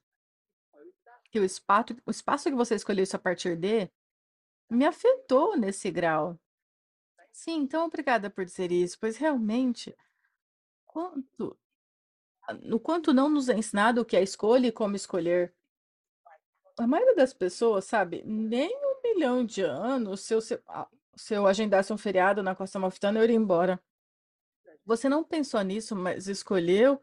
que 1.31 1.39
o 1.39 1.43
espaço, 1.45 1.95
o 2.05 2.11
espaço 2.11 2.49
que 2.49 2.55
você 2.55 2.75
escolheu 2.75 3.03
isso 3.03 3.15
a 3.15 3.19
partir 3.19 3.55
de 3.55 3.89
me 4.69 4.85
afetou 4.85 5.57
nesse 5.57 5.89
grau. 5.89 6.39
Sim, 7.31 7.61
então 7.61 7.85
obrigada 7.85 8.29
por 8.29 8.43
dizer 8.43 8.71
isso, 8.71 8.97
pois 8.99 9.17
realmente, 9.17 9.95
quanto, 10.85 11.57
o 12.71 12.79
quanto 12.79 13.13
não 13.13 13.29
nos 13.29 13.49
é 13.49 13.57
ensinado 13.57 14.01
o 14.01 14.05
que 14.05 14.17
é 14.17 14.21
escolha 14.21 14.67
e 14.67 14.71
como 14.71 14.95
escolher. 14.95 15.53
A 16.77 16.85
maioria 16.85 17.15
das 17.15 17.33
pessoas, 17.33 17.85
sabe, 17.85 18.23
nem 18.25 18.69
um 18.69 19.01
milhão 19.03 19.45
de 19.45 19.61
anos, 19.61 20.21
se 20.21 20.33
eu, 20.33 20.41
se, 20.41 20.61
ah, 20.67 20.87
se 21.15 21.33
eu 21.33 21.47
agendasse 21.47 21.93
um 21.93 21.97
feriado 21.97 22.43
na 22.43 22.55
Costa 22.55 22.77
Amalfitana, 22.77 23.19
eu 23.19 23.23
iria 23.23 23.35
embora. 23.35 23.81
Você 24.85 25.07
não 25.07 25.23
pensou 25.23 25.61
nisso, 25.61 25.95
mas 25.95 26.27
escolheu 26.27 27.01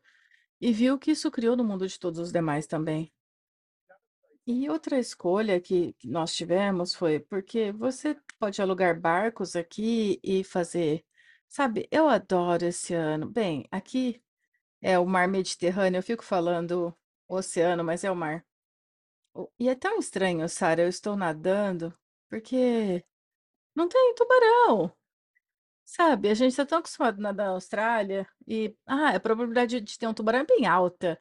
e 0.61 0.73
viu 0.73 0.99
que 0.99 1.13
isso 1.13 1.31
criou 1.31 1.57
no 1.57 1.65
mundo 1.65 1.87
de 1.87 1.99
todos 1.99 2.19
os 2.19 2.33
demais 2.33 2.67
também. 2.67 3.13
E 4.51 4.67
outra 4.71 4.99
escolha 4.99 5.61
que 5.61 5.95
nós 6.03 6.35
tivemos 6.35 6.95
foi 6.95 7.21
porque 7.21 7.71
você 7.71 8.17
pode 8.39 8.63
alugar 8.63 8.99
barcos 8.99 9.55
aqui 9.55 10.19
e 10.25 10.43
fazer, 10.43 11.05
sabe, 11.47 11.87
eu 11.91 12.09
adoro 12.09 12.65
esse 12.65 12.95
ano. 12.95 13.29
Bem, 13.29 13.69
aqui 13.71 14.23
é 14.81 14.99
o 14.99 15.07
mar 15.07 15.29
Mediterrâneo, 15.29 15.99
eu 15.99 16.03
fico 16.03 16.25
falando 16.25 16.97
oceano, 17.29 17.85
mas 17.85 18.05
é 18.05 18.11
o 18.11 18.17
mar. 18.17 18.43
E 19.59 19.69
é 19.69 19.75
tão 19.75 19.99
estranho, 19.99 20.49
Sara, 20.49 20.83
eu 20.83 20.89
estou 20.89 21.17
nadando 21.17 21.95
porque 22.31 23.05
não 23.75 23.89
tem 23.89 24.15
tubarão, 24.15 24.93
sabe? 25.85 26.31
A 26.31 26.35
gente 26.35 26.51
está 26.53 26.67
tão 26.67 26.79
acostumado 26.79 27.19
a 27.19 27.23
nadar 27.23 27.47
na 27.49 27.53
Austrália 27.53 28.27
e, 28.47 28.77
ah, 28.87 29.11
a 29.17 29.21
probabilidade 29.21 29.81
de 29.81 29.99
ter 29.99 30.07
um 30.07 30.15
tubarão 30.15 30.41
é 30.41 30.47
bem 30.47 30.67
alta. 30.67 31.21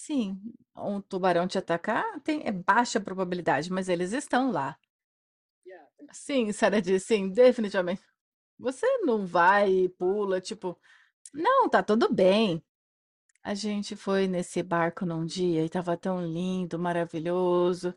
Sim, 0.00 0.40
um 0.76 1.00
tubarão 1.00 1.48
te 1.48 1.58
atacar 1.58 2.20
tem, 2.20 2.42
é 2.46 2.52
baixa 2.52 3.00
probabilidade, 3.00 3.72
mas 3.72 3.88
eles 3.88 4.12
estão 4.12 4.52
lá. 4.52 4.78
Sim, 6.12 6.52
Sarah 6.52 6.80
disse, 6.80 7.06
sim, 7.06 7.28
definitivamente. 7.30 8.02
Você 8.58 8.86
não 9.00 9.26
vai 9.26 9.70
e 9.72 9.88
pula, 9.90 10.40
tipo, 10.40 10.78
não, 11.34 11.68
tá 11.70 11.82
tudo 11.82 12.12
bem. 12.12 12.62
A 13.42 13.54
gente 13.54 13.96
foi 13.96 14.28
nesse 14.28 14.62
barco 14.62 15.06
num 15.06 15.26
dia 15.26 15.64
e 15.64 15.70
tava 15.70 15.96
tão 15.96 16.24
lindo, 16.26 16.78
maravilhoso, 16.78 17.94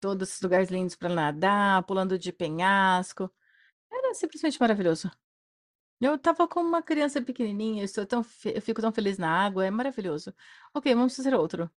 todos 0.00 0.30
esses 0.30 0.42
lugares 0.42 0.70
lindos 0.70 0.96
para 0.96 1.10
nadar, 1.14 1.84
pulando 1.84 2.18
de 2.18 2.32
penhasco. 2.32 3.30
Era 3.92 4.14
simplesmente 4.14 4.60
maravilhoso. 4.60 5.10
Eu 6.00 6.18
tava 6.18 6.46
com 6.48 6.60
uma 6.60 6.82
criança 6.82 7.20
pequenininha, 7.22 7.82
eu 7.82 7.84
estou 7.84 8.06
tão, 8.06 8.22
fe- 8.22 8.52
eu 8.56 8.62
fico 8.62 8.80
tão 8.80 8.92
feliz 8.92 9.18
na 9.18 9.30
água, 9.30 9.64
é 9.66 9.70
maravilhoso. 9.70 10.34
Ok, 10.74 10.94
vamos 10.94 11.16
fazer 11.16 11.34
outro. 11.34 11.70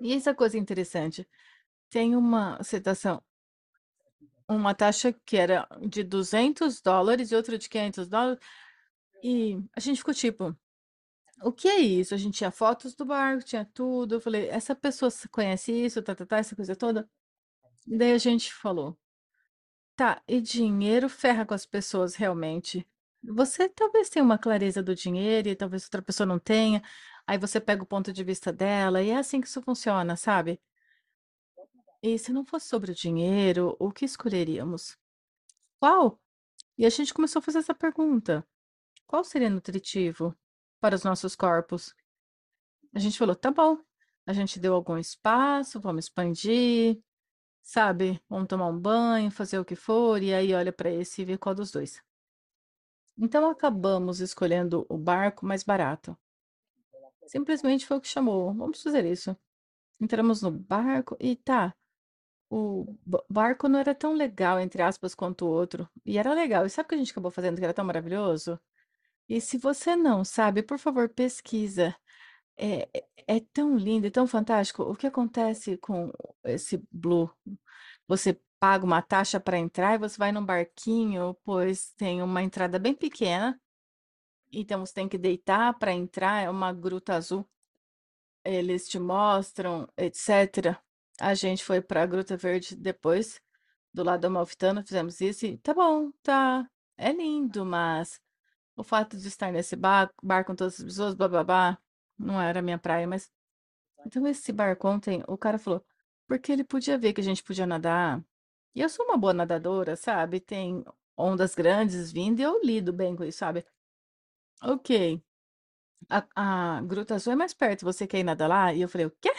E 0.00 0.12
essa 0.12 0.34
coisa 0.34 0.58
interessante, 0.58 1.26
tem 1.90 2.16
uma 2.16 2.62
citação, 2.64 3.22
uma 4.48 4.74
taxa 4.74 5.12
que 5.24 5.36
era 5.36 5.66
de 5.88 6.02
200 6.02 6.80
dólares 6.80 7.30
e 7.30 7.36
outra 7.36 7.56
de 7.58 7.68
500 7.68 8.08
dólares, 8.08 8.40
e 9.24 9.58
a 9.76 9.80
gente 9.80 9.98
ficou 9.98 10.14
tipo, 10.14 10.56
o 11.42 11.52
que 11.52 11.68
é 11.68 11.78
isso? 11.80 12.14
A 12.14 12.18
gente 12.18 12.38
tinha 12.38 12.50
fotos 12.52 12.94
do 12.94 13.04
barco, 13.06 13.44
tinha 13.44 13.64
tudo. 13.74 14.16
Eu 14.16 14.20
falei, 14.20 14.48
essa 14.50 14.74
pessoa 14.76 15.10
conhece 15.30 15.72
isso, 15.72 16.02
tá, 16.02 16.14
tá, 16.14 16.26
tá, 16.26 16.38
essa 16.38 16.56
coisa 16.56 16.76
toda. 16.76 17.08
Daí 17.86 18.12
a 18.12 18.18
gente 18.18 18.52
falou, 18.54 18.98
tá, 19.96 20.22
e 20.28 20.40
dinheiro 20.40 21.08
ferra 21.08 21.46
com 21.46 21.54
as 21.54 21.66
pessoas 21.66 22.14
realmente. 22.16 22.86
Você 23.22 23.68
talvez 23.68 24.08
tenha 24.08 24.24
uma 24.24 24.38
clareza 24.38 24.82
do 24.82 24.94
dinheiro 24.94 25.48
e 25.48 25.56
talvez 25.56 25.84
outra 25.84 26.02
pessoa 26.02 26.26
não 26.26 26.38
tenha. 26.38 26.82
Aí 27.26 27.38
você 27.38 27.60
pega 27.60 27.82
o 27.82 27.86
ponto 27.86 28.12
de 28.12 28.24
vista 28.24 28.52
dela 28.52 29.02
e 29.02 29.10
é 29.10 29.16
assim 29.16 29.40
que 29.40 29.46
isso 29.46 29.62
funciona, 29.62 30.16
sabe? 30.16 30.60
E 32.02 32.18
se 32.18 32.32
não 32.32 32.44
fosse 32.44 32.66
sobre 32.66 32.92
o 32.92 32.94
dinheiro, 32.94 33.76
o 33.78 33.92
que 33.92 34.04
escolheríamos? 34.04 34.96
Qual? 35.78 36.20
E 36.78 36.86
a 36.86 36.90
gente 36.90 37.14
começou 37.14 37.40
a 37.40 37.42
fazer 37.42 37.58
essa 37.58 37.74
pergunta. 37.74 38.46
Qual 39.06 39.24
seria 39.24 39.50
nutritivo 39.50 40.36
para 40.80 40.94
os 40.96 41.04
nossos 41.04 41.36
corpos? 41.36 41.94
A 42.94 42.98
gente 42.98 43.18
falou, 43.18 43.36
tá 43.36 43.50
bom. 43.50 43.78
A 44.26 44.32
gente 44.32 44.60
deu 44.60 44.74
algum 44.74 44.98
espaço, 44.98 45.80
vamos 45.80 46.06
expandir, 46.06 47.00
sabe? 47.62 48.22
Vamos 48.28 48.48
tomar 48.48 48.68
um 48.68 48.78
banho, 48.78 49.30
fazer 49.30 49.58
o 49.58 49.64
que 49.64 49.76
for, 49.76 50.22
e 50.22 50.34
aí 50.34 50.54
olha 50.54 50.72
para 50.72 50.90
esse 50.90 51.22
e 51.22 51.24
vê 51.24 51.38
qual 51.38 51.54
dos 51.54 51.70
dois. 51.72 52.02
Então 53.20 53.48
acabamos 53.48 54.18
escolhendo 54.18 54.84
o 54.88 54.98
barco 54.98 55.46
mais 55.46 55.62
barato. 55.62 56.18
Simplesmente 57.26 57.86
foi 57.86 57.96
o 57.98 58.00
que 58.00 58.08
chamou. 58.08 58.52
Vamos 58.54 58.82
fazer 58.82 59.04
isso. 59.04 59.36
Entramos 60.00 60.42
no 60.42 60.50
barco 60.50 61.16
e 61.20 61.36
tá. 61.36 61.74
O 62.50 62.96
ba- 63.06 63.24
barco 63.30 63.68
não 63.68 63.78
era 63.80 63.94
tão 63.94 64.14
legal, 64.14 64.60
entre 64.60 64.82
aspas, 64.82 65.14
quanto 65.14 65.46
o 65.46 65.50
outro. 65.50 65.88
E 66.06 66.18
era 66.18 66.34
legal. 66.34 66.66
E 66.66 66.70
sabe 66.70 66.86
o 66.86 66.90
que 66.90 66.94
a 66.96 66.98
gente 66.98 67.12
acabou 67.12 67.30
fazendo 67.32 67.58
que 67.58 67.64
era 67.64 67.74
tão 67.74 67.84
maravilhoso? 67.84 68.60
E 69.28 69.40
se 69.40 69.58
você 69.58 69.96
não 69.96 70.24
sabe, 70.24 70.62
por 70.62 70.78
favor, 70.78 71.08
pesquisa. 71.08 71.96
É, 72.58 72.88
é 72.94 73.04
é 73.28 73.40
tão 73.54 73.76
lindo 73.76 74.06
e 74.06 74.10
tão 74.12 74.26
fantástico. 74.26 74.82
O 74.84 74.96
que 74.96 75.06
acontece 75.06 75.76
com 75.78 76.12
esse 76.44 76.82
Blue? 76.92 77.30
Você 78.08 78.40
paga 78.60 78.84
uma 78.84 79.02
taxa 79.02 79.40
para 79.40 79.58
entrar 79.58 79.94
e 79.94 79.98
você 79.98 80.18
vai 80.18 80.32
num 80.32 80.44
barquinho, 80.44 81.34
pois 81.44 81.92
tem 81.94 82.22
uma 82.22 82.42
entrada 82.42 82.78
bem 82.78 82.94
pequena. 82.94 83.60
Então 84.52 84.84
você 84.84 84.94
tem 84.94 85.08
que 85.08 85.18
deitar 85.18 85.78
para 85.78 85.92
entrar. 85.92 86.42
É 86.42 86.50
uma 86.50 86.72
gruta 86.72 87.14
azul. 87.14 87.48
Eles 88.44 88.88
te 88.88 88.98
mostram, 88.98 89.88
etc. 89.96 90.78
A 91.20 91.34
gente 91.34 91.64
foi 91.64 91.80
para 91.80 92.02
a 92.02 92.06
Gruta 92.06 92.36
Verde 92.36 92.76
depois, 92.76 93.40
do 93.92 94.02
lado 94.04 94.22
do 94.22 94.26
Amalfitano, 94.28 94.82
fizemos 94.82 95.20
isso 95.20 95.46
e 95.46 95.58
tá 95.58 95.74
bom, 95.74 96.10
tá. 96.22 96.68
É 96.96 97.12
lindo, 97.12 97.64
mas 97.64 98.20
o 98.76 98.82
fato 98.84 99.16
de 99.18 99.28
estar 99.28 99.52
nesse 99.52 99.76
bar, 99.76 100.12
bar 100.22 100.44
com 100.44 100.54
todas 100.54 100.80
as 100.80 100.84
pessoas, 100.84 101.14
blá 101.14 101.28
blá 101.28 101.44
blá, 101.44 101.78
não 102.18 102.40
era 102.40 102.62
minha 102.62 102.78
praia, 102.78 103.06
mas. 103.06 103.30
Então 104.06 104.26
esse 104.26 104.52
barco 104.52 104.88
ontem, 104.88 105.22
o 105.28 105.38
cara 105.38 105.58
falou, 105.58 105.84
porque 106.26 106.52
ele 106.52 106.64
podia 106.64 106.98
ver 106.98 107.12
que 107.12 107.20
a 107.20 107.24
gente 107.24 107.42
podia 107.44 107.66
nadar. 107.66 108.22
E 108.74 108.80
eu 108.80 108.88
sou 108.88 109.04
uma 109.06 109.16
boa 109.18 109.32
nadadora, 109.34 109.96
sabe? 109.96 110.40
Tem 110.40 110.84
ondas 111.16 111.54
grandes 111.54 112.12
vindo 112.12 112.40
e 112.40 112.42
eu 112.42 112.60
lido 112.62 112.92
bem 112.92 113.16
com 113.16 113.24
isso, 113.24 113.38
sabe? 113.38 113.64
Ok. 114.62 115.22
A, 116.08 116.26
a 116.78 116.82
Gruta 116.82 117.14
Azul 117.14 117.32
é 117.32 117.36
mais 117.36 117.54
perto, 117.54 117.84
você 117.84 118.06
quer 118.06 118.20
ir 118.20 118.24
nadar 118.24 118.48
lá? 118.48 118.72
E 118.74 118.80
eu 118.80 118.88
falei, 118.88 119.06
o 119.06 119.10
quê? 119.20 119.30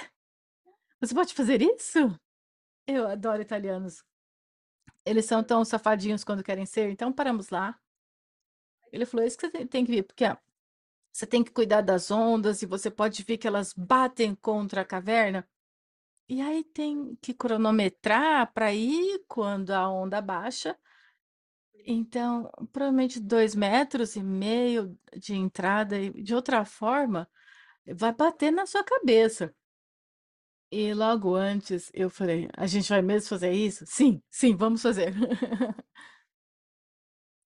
Você 1.02 1.14
pode 1.16 1.34
fazer 1.34 1.62
isso? 1.62 2.00
Eu 2.88 3.08
adoro 3.08 3.42
italianos. 3.42 4.04
Eles 5.06 5.26
são 5.26 5.44
tão 5.44 5.66
safadinhos 5.66 6.24
quando 6.24 6.44
querem 6.44 6.66
ser, 6.66 6.90
então 6.90 7.12
paramos 7.12 7.50
lá. 7.50 7.80
Ele 8.92 9.06
falou: 9.06 9.24
é 9.24 9.28
isso 9.28 9.38
que 9.38 9.50
você 9.50 9.66
tem 9.66 9.86
que 9.86 9.92
ver, 9.92 10.04
porque 10.04 10.26
ó, 10.26 10.38
você 11.14 11.28
tem 11.28 11.44
que 11.44 11.52
cuidar 11.52 11.82
das 11.82 12.12
ondas 12.12 12.62
e 12.62 12.66
você 12.66 12.92
pode 12.92 13.24
ver 13.24 13.38
que 13.38 13.48
elas 13.48 13.74
batem 13.74 14.36
contra 14.36 14.82
a 14.82 14.86
caverna. 14.86 15.48
E 16.32 16.40
aí 16.40 16.64
tem 16.64 17.14
que 17.22 17.34
cronometrar 17.34 18.54
para 18.54 18.74
ir 18.74 19.22
quando 19.28 19.72
a 19.72 19.90
onda 19.92 20.22
baixa. 20.22 20.80
Então, 21.86 22.50
provavelmente 22.72 23.20
dois 23.20 23.54
metros 23.54 24.16
e 24.16 24.24
meio 24.24 24.98
de 25.18 25.36
entrada, 25.36 26.00
e 26.00 26.24
de 26.24 26.34
outra 26.34 26.64
forma, 26.64 27.30
vai 27.86 28.14
bater 28.14 28.50
na 28.50 28.66
sua 28.66 28.82
cabeça. 28.82 29.54
E 30.72 30.94
logo 30.94 31.36
antes 31.36 31.92
eu 31.94 32.10
falei: 32.10 32.48
a 32.56 32.66
gente 32.66 32.88
vai 32.88 33.02
mesmo 33.02 33.28
fazer 33.28 33.52
isso? 33.52 33.86
Sim, 33.86 34.24
sim, 34.30 34.56
vamos 34.56 34.82
fazer. 34.82 35.14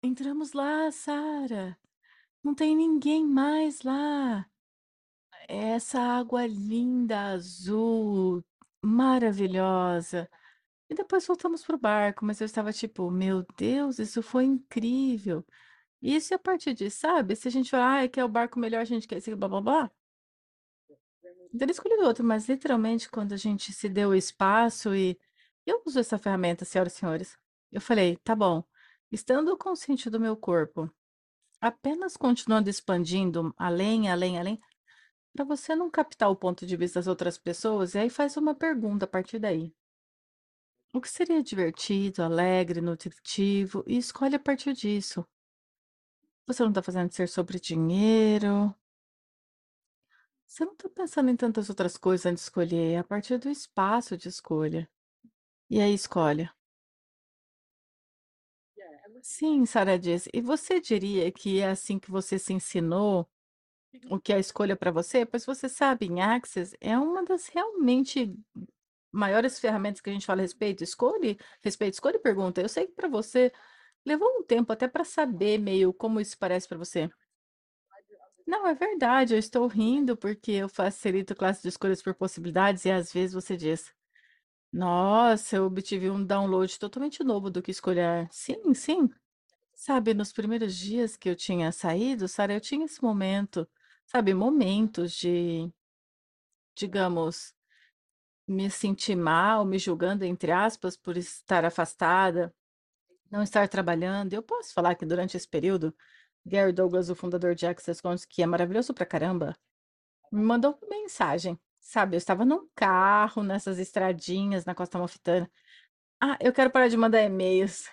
Entramos 0.02 0.52
lá, 0.52 0.92
Sara. 0.92 1.78
Não 2.42 2.54
tem 2.54 2.76
ninguém 2.76 3.26
mais 3.26 3.80
lá. 3.80 4.46
Essa 5.48 6.00
água 6.00 6.46
linda, 6.46 7.32
azul, 7.32 8.44
maravilhosa. 8.84 10.28
E 10.88 10.94
depois 10.94 11.26
voltamos 11.26 11.64
pro 11.64 11.78
barco, 11.78 12.24
mas 12.24 12.40
eu 12.40 12.44
estava 12.46 12.72
tipo, 12.72 13.10
meu 13.10 13.44
Deus, 13.56 13.98
isso 13.98 14.22
foi 14.22 14.44
incrível. 14.44 15.44
Isso 16.02 16.34
e 16.34 16.36
a 16.36 16.38
partir 16.38 16.74
disso, 16.74 16.98
sabe? 17.00 17.34
Se 17.36 17.48
a 17.48 17.50
gente 17.50 17.70
falar, 17.70 18.04
ah, 18.04 18.08
que 18.08 18.20
é 18.20 18.24
o 18.24 18.28
barco 18.28 18.58
melhor, 18.58 18.80
a 18.80 18.84
gente 18.84 19.08
quer 19.08 19.16
esse 19.18 19.34
blá 19.34 19.48
blá 19.48 19.60
blá. 19.60 19.90
Eu 21.52 21.58
teria 21.58 21.72
escolhido 21.72 22.02
outro, 22.04 22.24
mas 22.24 22.48
literalmente 22.48 23.08
quando 23.08 23.32
a 23.32 23.36
gente 23.36 23.72
se 23.72 23.88
deu 23.88 24.10
o 24.10 24.14
espaço 24.14 24.94
e 24.94 25.18
eu 25.64 25.82
uso 25.86 25.98
essa 26.00 26.18
ferramenta, 26.18 26.64
senhoras 26.64 26.94
e 26.94 26.96
senhores. 26.98 27.38
Eu 27.72 27.80
falei, 27.80 28.16
tá 28.18 28.34
bom, 28.36 28.62
estando 29.10 29.56
consciente 29.56 30.10
do 30.10 30.20
meu 30.20 30.36
corpo, 30.36 30.90
apenas 31.60 32.16
continuando 32.16 32.68
expandindo 32.68 33.54
além, 33.56 34.10
além, 34.10 34.38
além, 34.38 34.60
para 35.34 35.44
você 35.44 35.74
não 35.74 35.90
captar 35.90 36.30
o 36.30 36.36
ponto 36.36 36.64
de 36.66 36.76
vista 36.76 36.98
das 37.00 37.06
outras 37.06 37.36
pessoas, 37.36 37.94
e 37.94 37.98
aí 37.98 38.10
faz 38.10 38.36
uma 38.36 38.54
pergunta 38.54 39.04
a 39.04 39.08
partir 39.08 39.38
daí. 39.38 39.74
O 40.94 41.00
que 41.00 41.10
seria 41.10 41.42
divertido, 41.42 42.22
alegre, 42.22 42.80
nutritivo, 42.80 43.84
e 43.86 43.98
escolhe 43.98 44.36
a 44.36 44.40
partir 44.40 44.72
disso. 44.72 45.26
Você 46.46 46.62
não 46.62 46.70
está 46.70 46.82
fazendo 46.82 47.12
ser 47.12 47.28
sobre 47.28 47.60
dinheiro, 47.60 48.74
você 50.46 50.64
não 50.64 50.72
está 50.72 50.88
pensando 50.88 51.30
em 51.30 51.36
tantas 51.36 51.68
outras 51.68 51.96
coisas 51.98 52.24
antes 52.26 52.44
de 52.44 52.48
escolher, 52.48 52.92
é 52.92 52.98
a 52.98 53.04
partir 53.04 53.38
do 53.38 53.50
espaço 53.50 54.16
de 54.16 54.28
escolha. 54.28 54.88
E 55.70 55.80
aí 55.80 55.94
escolhe. 55.94 56.50
Sim, 59.22 59.64
Sara 59.66 59.98
disse. 59.98 60.28
E 60.32 60.40
você 60.40 60.80
diria 60.80 61.30
que 61.32 61.60
é 61.60 61.68
assim 61.70 61.98
que 61.98 62.10
você 62.10 62.38
se 62.38 62.52
ensinou 62.52 63.28
o 64.10 64.18
que 64.20 64.32
é 64.32 64.36
a 64.36 64.38
escolha 64.40 64.76
para 64.76 64.90
você? 64.90 65.24
Pois 65.26 65.44
você 65.46 65.68
sabe, 65.68 66.06
em 66.06 66.20
Access 66.20 66.76
é 66.80 66.98
uma 66.98 67.24
das 67.24 67.48
realmente 67.48 68.34
maiores 69.12 69.58
ferramentas 69.60 70.00
que 70.00 70.10
a 70.10 70.12
gente 70.12 70.26
fala 70.26 70.40
a 70.40 70.42
respeito. 70.42 70.84
Escolhe, 70.84 71.38
respeito, 71.62 71.94
escolhe 71.94 72.16
e 72.16 72.20
pergunta. 72.20 72.60
Eu 72.60 72.68
sei 72.68 72.86
que 72.86 72.94
para 72.94 73.08
você 73.08 73.52
levou 74.04 74.28
um 74.38 74.42
tempo 74.42 74.72
até 74.72 74.88
para 74.88 75.04
saber 75.04 75.58
meio 75.58 75.92
como 75.94 76.20
isso 76.20 76.38
parece 76.38 76.68
para 76.68 76.78
você. 76.78 77.10
Não, 78.46 78.66
é 78.66 78.74
verdade, 78.74 79.34
eu 79.34 79.38
estou 79.38 79.66
rindo 79.66 80.16
porque 80.16 80.52
eu 80.52 80.68
facilito 80.68 81.34
classe 81.34 81.62
de 81.62 81.68
escolhas 81.68 82.02
por 82.02 82.14
possibilidades 82.14 82.84
e 82.84 82.90
às 82.90 83.10
vezes 83.12 83.32
você 83.32 83.56
diz, 83.56 83.90
nossa, 84.72 85.56
eu 85.56 85.66
obtive 85.66 86.10
um 86.10 86.24
download 86.24 86.78
totalmente 86.78 87.24
novo 87.24 87.50
do 87.50 87.62
que 87.62 87.70
escolher. 87.70 88.28
Sim, 88.30 88.74
sim. 88.74 89.08
Sabe, 89.74 90.14
nos 90.14 90.32
primeiros 90.32 90.76
dias 90.76 91.16
que 91.16 91.28
eu 91.28 91.36
tinha 91.36 91.72
saído, 91.72 92.28
Sara, 92.28 92.54
eu 92.54 92.60
tinha 92.60 92.84
esse 92.86 93.02
momento, 93.02 93.68
sabe, 94.06 94.34
momentos 94.34 95.12
de, 95.12 95.70
digamos, 96.76 97.54
me 98.46 98.70
sentir 98.70 99.16
mal, 99.16 99.64
me 99.64 99.78
julgando, 99.78 100.24
entre 100.24 100.52
aspas, 100.52 100.96
por 100.96 101.16
estar 101.16 101.64
afastada, 101.64 102.54
não 103.30 103.42
estar 103.42 103.68
trabalhando. 103.68 104.32
Eu 104.32 104.42
posso 104.42 104.72
falar 104.74 104.94
que 104.94 105.06
durante 105.06 105.36
esse 105.36 105.48
período, 105.48 105.94
Gary 106.46 106.72
Douglas, 106.72 107.10
o 107.10 107.14
fundador 107.14 107.54
de 107.54 107.66
Access 107.66 108.02
Cons, 108.02 108.24
que 108.24 108.42
é 108.42 108.46
maravilhoso 108.46 108.94
pra 108.94 109.06
caramba, 109.06 109.56
me 110.32 110.42
mandou 110.42 110.78
uma 110.82 110.88
mensagem. 110.90 111.58
Sabe, 111.80 112.16
eu 112.16 112.18
estava 112.18 112.44
num 112.44 112.68
carro, 112.74 113.42
nessas 113.42 113.78
estradinhas 113.78 114.64
na 114.64 114.74
Costa 114.74 114.98
Amalfitana. 114.98 115.50
Ah, 116.20 116.38
eu 116.40 116.52
quero 116.52 116.70
parar 116.70 116.88
de 116.88 116.96
mandar 116.96 117.22
e-mails. 117.22 117.88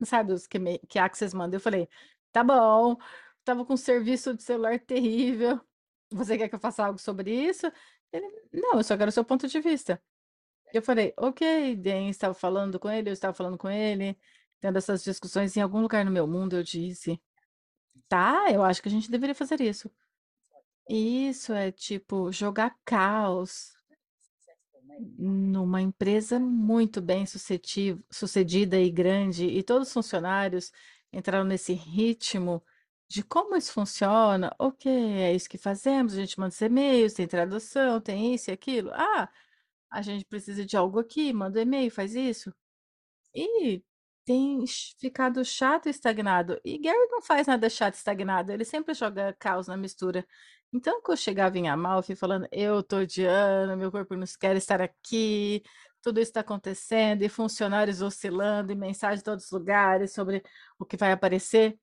Sabe, 0.04 0.32
os 0.32 0.46
que, 0.46 0.58
que 0.88 0.98
Access 0.98 1.34
manda. 1.36 1.56
Eu 1.56 1.60
falei, 1.60 1.88
tá 2.32 2.42
bom, 2.44 2.96
tava 3.44 3.64
com 3.64 3.74
um 3.74 3.76
serviço 3.76 4.34
de 4.34 4.42
celular 4.42 4.78
terrível. 4.80 5.60
Você 6.10 6.36
quer 6.38 6.48
que 6.48 6.54
eu 6.54 6.60
faça 6.60 6.84
algo 6.84 6.98
sobre 6.98 7.32
isso? 7.32 7.70
Ele, 8.12 8.26
não, 8.52 8.78
eu 8.78 8.84
só 8.84 8.96
quero 8.96 9.08
o 9.08 9.12
seu 9.12 9.24
ponto 9.24 9.46
de 9.48 9.60
vista. 9.60 10.02
Eu 10.72 10.82
falei, 10.82 11.12
ok, 11.16 11.76
Dan 11.76 12.08
estava 12.08 12.34
falando 12.34 12.78
com 12.78 12.90
ele, 12.90 13.10
eu 13.10 13.12
estava 13.12 13.34
falando 13.34 13.56
com 13.58 13.70
ele, 13.70 14.18
tendo 14.60 14.76
essas 14.76 15.04
discussões 15.04 15.56
em 15.56 15.60
algum 15.60 15.80
lugar 15.80 16.04
no 16.04 16.10
meu 16.10 16.26
mundo, 16.26 16.56
eu 16.56 16.62
disse, 16.62 17.20
tá, 18.08 18.50
eu 18.50 18.62
acho 18.62 18.82
que 18.82 18.88
a 18.88 18.90
gente 18.90 19.10
deveria 19.10 19.34
fazer 19.34 19.60
isso. 19.60 19.90
Isso 20.88 21.52
é 21.52 21.70
tipo 21.70 22.32
jogar 22.32 22.76
caos 22.84 23.72
numa 25.18 25.80
empresa 25.80 26.38
muito 26.38 27.00
bem 27.00 27.26
sucedi- 27.26 27.98
sucedida 28.10 28.78
e 28.78 28.90
grande, 28.90 29.46
e 29.46 29.62
todos 29.62 29.88
os 29.88 29.94
funcionários 29.94 30.72
entraram 31.12 31.44
nesse 31.44 31.72
ritmo 31.72 32.62
de 33.08 33.22
como 33.22 33.56
isso 33.56 33.72
funciona. 33.72 34.54
Ok, 34.58 34.90
é 34.92 35.34
isso 35.34 35.48
que 35.48 35.58
fazemos, 35.58 36.14
a 36.14 36.16
gente 36.16 36.38
manda 36.38 36.52
os 36.52 36.60
e-mails, 36.60 37.14
tem 37.14 37.26
tradução, 37.26 38.00
tem 38.00 38.34
isso 38.34 38.50
e 38.50 38.52
aquilo. 38.52 38.90
Ah, 38.92 39.28
a 39.90 40.02
gente 40.02 40.24
precisa 40.24 40.64
de 40.66 40.76
algo 40.76 40.98
aqui, 41.00 41.32
manda 41.32 41.58
um 41.60 41.62
e-mail, 41.62 41.90
faz 41.90 42.14
isso. 42.14 42.54
E 43.34 43.82
tem 44.24 44.64
ficado 45.00 45.44
chato 45.44 45.86
e 45.86 45.90
estagnado. 45.90 46.60
E 46.64 46.78
Gary 46.78 47.08
não 47.10 47.22
faz 47.22 47.46
nada 47.46 47.68
chato 47.70 47.94
e 47.94 47.98
estagnado, 47.98 48.52
ele 48.52 48.64
sempre 48.64 48.94
joga 48.94 49.34
caos 49.38 49.68
na 49.68 49.76
mistura. 49.76 50.26
Então, 50.72 51.00
quando 51.02 51.18
eu 51.18 51.22
chegava 51.22 51.58
em 51.58 51.68
Amalfi 51.68 52.16
falando, 52.16 52.48
eu 52.50 52.82
tô 52.82 52.98
odiando, 52.98 53.76
meu 53.76 53.92
corpo 53.92 54.16
não 54.16 54.26
quer 54.40 54.56
estar 54.56 54.80
aqui, 54.82 55.62
tudo 56.02 56.20
isso 56.20 56.30
está 56.30 56.40
acontecendo, 56.40 57.22
e 57.22 57.28
funcionários 57.28 58.02
oscilando, 58.02 58.72
e 58.72 58.74
mensagens 58.74 59.20
de 59.20 59.24
todos 59.24 59.44
os 59.46 59.50
lugares 59.52 60.12
sobre 60.12 60.42
o 60.78 60.84
que 60.84 60.96
vai 60.96 61.12
aparecer. 61.12 61.78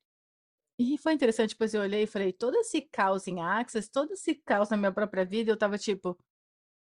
E 0.83 0.97
foi 0.97 1.13
interessante, 1.13 1.55
pois 1.55 1.73
eu 1.73 1.81
olhei 1.81 2.03
e 2.03 2.07
falei, 2.07 2.33
todo 2.33 2.55
esse 2.57 2.81
caos 2.81 3.27
em 3.27 3.39
Access, 3.41 3.89
todo 3.89 4.13
esse 4.13 4.35
caos 4.35 4.69
na 4.69 4.77
minha 4.77 4.91
própria 4.91 5.23
vida, 5.25 5.51
eu 5.51 5.57
tava 5.57 5.77
tipo, 5.77 6.17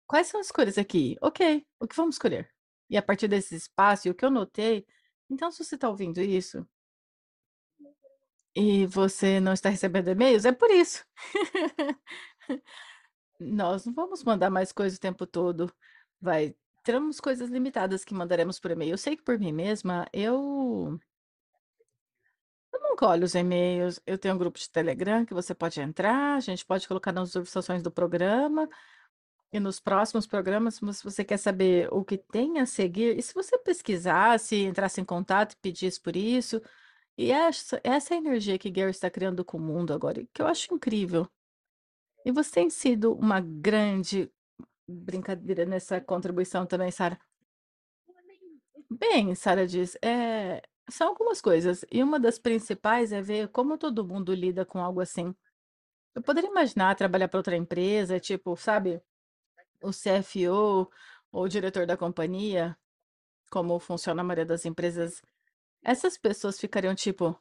Quais 0.07 0.29
são 0.29 0.41
as 0.41 0.51
cores 0.51 0.79
aqui? 0.79 1.17
Ok, 1.21 1.67
o 1.81 1.87
que 1.87 1.97
vamos 1.97 2.15
escolher? 2.17 2.49
E 2.89 2.97
a 2.97 3.03
partir 3.03 3.27
desse 3.29 3.57
espaço, 3.57 4.07
e 4.07 4.11
o 4.11 4.15
que 4.15 4.25
eu 4.25 4.31
notei, 4.31 4.87
então 5.29 5.51
se 5.51 5.65
você 5.65 5.75
está 5.75 5.89
ouvindo 5.89 6.21
isso 6.21 6.67
e 8.55 8.87
você 8.87 9.39
não 9.41 9.53
está 9.53 9.69
recebendo 9.69 10.09
e-mails, 10.09 10.45
é 10.45 10.53
por 10.53 10.71
isso. 10.71 11.05
Nós 13.41 13.85
não 13.87 13.93
vamos 13.95 14.25
mandar 14.25 14.51
mais 14.51 14.73
coisas 14.73 14.99
o 14.99 15.01
tempo 15.01 15.27
todo. 15.27 15.73
Vai, 16.21 16.55
teremos 16.85 17.21
coisas 17.21 17.51
limitadas 17.51 18.05
que 18.05 18.15
mandaremos 18.15 18.59
por 18.59 18.71
e-mail. 18.71 18.93
Eu 18.95 18.99
sei 18.99 19.17
que 19.17 19.23
por 19.23 19.39
mim 19.39 19.53
mesma, 19.53 20.07
eu 20.13 20.99
nunca 22.97 23.07
olho 23.07 23.25
os 23.25 23.35
e-mails. 23.35 24.01
Eu 24.07 24.17
tenho 24.17 24.35
um 24.35 24.39
grupo 24.39 24.59
de 24.59 24.71
Telegram 24.71 25.25
que 25.27 25.35
você 25.35 25.55
pode 25.55 25.79
entrar, 25.81 26.37
a 26.37 26.41
gente 26.41 26.65
pode 26.65 26.89
colocar 26.89 27.13
nas 27.13 27.35
notificações 27.35 27.83
do 27.83 27.91
programa. 27.91 28.69
E 29.53 29.61
nos 29.61 29.79
próximos 29.79 30.27
programas, 30.27 30.77
se 30.77 31.05
você 31.05 31.25
quer 31.25 31.37
saber 31.37 31.89
o 31.93 32.05
que 32.05 32.19
tem 32.19 32.59
a 32.59 32.67
seguir, 32.67 33.17
e 33.17 33.23
se 33.23 33.33
você 33.35 33.57
pesquisasse, 33.59 34.57
entrasse 34.65 35.01
em 35.01 35.05
contato 35.05 35.53
e 35.53 35.57
pedisse 35.57 36.01
por 36.01 36.17
isso, 36.17 36.61
e 37.17 37.31
essa, 37.31 37.81
essa 37.85 38.15
é 38.15 38.17
a 38.17 38.21
energia 38.21 38.59
que 38.59 38.71
Gary 38.71 38.91
está 38.91 39.09
criando 39.11 39.45
com 39.45 39.57
o 39.59 39.61
mundo 39.61 39.93
agora, 39.93 40.27
que 40.33 40.43
eu 40.43 40.47
acho 40.47 40.75
incrível. 40.75 41.29
E 42.25 42.33
você 42.33 42.51
tem 42.53 42.71
sido 42.71 43.15
uma 43.15 43.41
grande 43.41 44.31
brincadeira 44.89 45.65
nessa 45.65 46.01
contribuição 46.01 46.67
também, 46.67 46.91
Sara. 46.91 47.19
Bem, 48.91 49.35
Sara 49.35 49.67
diz, 49.67 49.97
é, 50.03 50.61
são 50.89 51.09
algumas 51.09 51.41
coisas, 51.41 51.85
e 51.91 52.03
uma 52.03 52.19
das 52.21 52.39
principais 52.39 53.13
é 53.13 53.21
ver 53.21 53.49
como 53.49 53.79
todo 53.79 54.07
mundo 54.07 54.35
lida 54.35 54.65
com 54.65 54.79
algo 54.81 55.01
assim. 55.01 55.35
Eu 56.15 56.23
poderia 56.23 56.51
imaginar 56.51 56.95
trabalhar 56.97 57.29
para 57.29 57.39
outra 57.41 57.57
empresa, 57.57 58.21
tipo, 58.21 58.57
sabe, 58.57 59.03
o 59.83 59.91
CFO 59.91 60.91
ou 61.33 61.45
o 61.45 61.49
diretor 61.49 61.87
da 61.87 61.97
companhia, 61.97 62.77
como 63.51 63.79
funciona 63.79 64.23
a 64.23 64.25
maioria 64.25 64.47
das 64.47 64.65
empresas, 64.65 65.23
essas 65.83 66.19
pessoas 66.19 66.59
ficariam 66.59 66.95
tipo, 66.95 67.39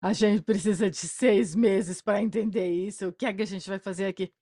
a 0.00 0.12
gente 0.12 0.42
precisa 0.42 0.90
de 0.90 0.96
seis 0.96 1.54
meses 1.54 2.02
para 2.02 2.22
entender 2.22 2.70
isso, 2.70 3.08
o 3.08 3.12
que 3.12 3.26
é 3.26 3.32
que 3.32 3.42
a 3.42 3.46
gente 3.46 3.68
vai 3.68 3.78
fazer 3.78 4.06
aqui? 4.06 4.32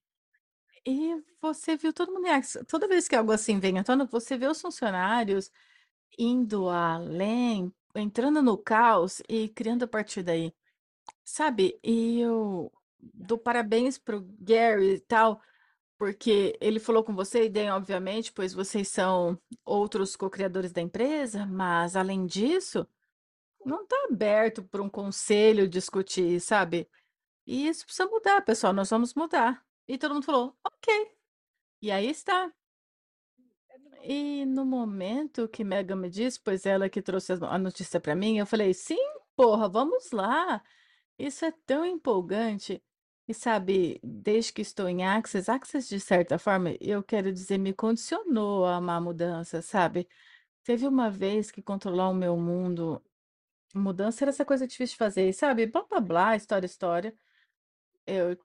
E 0.85 1.23
você 1.41 1.77
viu 1.77 1.93
todo 1.93 2.13
mundo, 2.13 2.27
ação. 2.27 2.65
toda 2.65 2.89
vez 2.89 3.07
que 3.07 3.15
algo 3.15 3.33
assim 3.33 3.61
vem 3.61 3.79
à 3.79 3.85
tona, 3.85 4.05
você 4.05 4.37
vê 4.37 4.47
os 4.49 4.61
funcionários 4.61 5.51
indo 6.19 6.69
além, 6.69 7.73
entrando 7.95 8.43
no 8.43 8.57
caos 8.59 9.23
e 9.29 9.49
criando 9.49 9.85
a 9.85 9.89
partir 9.89 10.23
daí. 10.23 10.55
Sabe? 11.25 11.79
E 11.83 12.21
eu 12.21 12.73
dou 13.01 13.39
parabéns 13.39 13.99
pro 13.99 14.23
Gary 14.41 14.95
e 14.95 15.01
tal, 15.01 15.41
porque 15.99 16.57
ele 16.61 16.81
falou 16.81 17.05
com 17.05 17.15
você, 17.15 17.45
e 17.47 17.49
daí, 17.51 17.69
obviamente, 17.71 18.33
pois 18.33 18.53
vocês 18.55 18.89
são 18.89 19.41
outros 19.65 20.17
co-criadores 20.17 20.73
da 20.73 20.81
empresa, 20.81 21.47
mas 21.47 21.97
além 21.97 22.27
disso, 22.27 22.87
não 23.65 23.83
está 23.85 23.97
aberto 24.11 24.63
para 24.65 24.83
um 24.83 24.91
conselho 24.91 25.69
discutir, 25.69 26.41
sabe? 26.41 26.89
E 27.47 27.69
isso 27.69 27.85
precisa 27.85 28.09
mudar, 28.09 28.43
pessoal, 28.43 28.73
nós 28.73 28.91
vamos 28.91 29.15
mudar. 29.15 29.65
E 29.89 29.99
todo 29.99 30.15
mundo 30.15 30.25
falou, 30.25 30.57
ok. 30.65 31.13
E 31.81 31.91
aí 31.91 32.09
está. 32.09 32.53
E 34.03 34.45
no 34.47 34.65
momento 34.65 35.49
que 35.49 35.65
Megan 35.65 35.97
me 35.97 36.11
disse, 36.11 36.41
pois 36.41 36.67
ela 36.67 36.89
que 36.89 37.01
trouxe 37.03 37.33
a 37.33 37.59
notícia 37.59 38.01
para 38.01 38.15
mim, 38.17 38.39
eu 38.39 38.47
falei, 38.47 38.75
sim, 38.75 38.99
porra, 39.37 39.69
vamos 39.69 40.11
lá. 40.13 40.63
Isso 41.19 41.45
é 41.45 41.53
tão 41.67 41.85
empolgante. 41.85 42.83
E 43.29 43.35
sabe, 43.35 44.01
desde 44.03 44.53
que 44.53 44.63
estou 44.63 44.89
em 44.89 45.05
Access, 45.05 45.51
Access, 45.51 45.89
de 45.89 46.01
certa 46.01 46.39
forma, 46.39 46.75
eu 46.81 47.03
quero 47.03 47.33
dizer, 47.33 47.59
me 47.59 47.73
condicionou 47.73 48.67
a 48.67 48.77
amar 48.77 49.01
mudança, 49.01 49.63
sabe? 49.63 50.09
Teve 50.65 50.87
uma 50.87 51.11
vez 51.11 51.51
que 51.51 51.63
controlar 51.63 52.09
o 52.11 52.15
meu 52.15 52.37
mundo, 52.37 53.03
mudança 53.75 54.25
era 54.25 54.31
essa 54.31 54.45
coisa 54.45 54.67
difícil 54.67 54.95
de 54.95 54.99
fazer, 54.99 55.33
sabe? 55.35 55.67
Blá, 55.67 55.85
blá, 55.85 56.01
blá, 56.01 56.37
história, 56.37 56.67
história. 56.67 57.15
Eu 58.07 58.39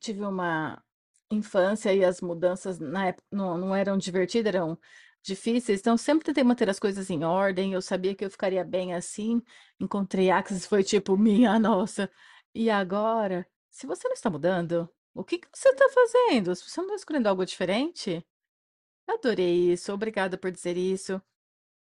tive 0.00 0.24
uma 0.24 0.82
infância 1.30 1.94
e 1.94 2.04
as 2.04 2.20
mudanças 2.20 2.78
na 2.78 3.08
época 3.08 3.26
não, 3.30 3.56
não 3.58 3.74
eram 3.74 3.96
divertidas, 3.98 4.54
eram 4.54 4.78
difíceis, 5.22 5.80
então 5.80 5.96
sempre 5.96 6.24
tentei 6.24 6.42
manter 6.44 6.68
as 6.70 6.78
coisas 6.78 7.10
em 7.10 7.24
ordem, 7.24 7.72
eu 7.74 7.82
sabia 7.82 8.14
que 8.14 8.24
eu 8.24 8.30
ficaria 8.30 8.64
bem 8.64 8.94
assim. 8.94 9.42
Encontrei 9.78 10.30
Axis, 10.30 10.66
foi 10.66 10.82
tipo, 10.82 11.16
minha 11.16 11.58
nossa. 11.60 12.10
E 12.54 12.70
agora, 12.70 13.46
se 13.70 13.86
você 13.86 14.08
não 14.08 14.14
está 14.14 14.30
mudando, 14.30 14.88
o 15.14 15.24
que 15.24 15.38
que 15.38 15.48
você 15.52 15.68
está 15.70 15.88
fazendo? 15.90 16.54
Se 16.54 16.68
você 16.68 16.80
não 16.80 16.86
está 16.88 16.96
escolhendo 16.96 17.28
algo 17.28 17.44
diferente? 17.44 18.26
Adorei 19.08 19.72
isso, 19.72 19.92
obrigada 19.92 20.38
por 20.38 20.50
dizer 20.50 20.76
isso. 20.76 21.20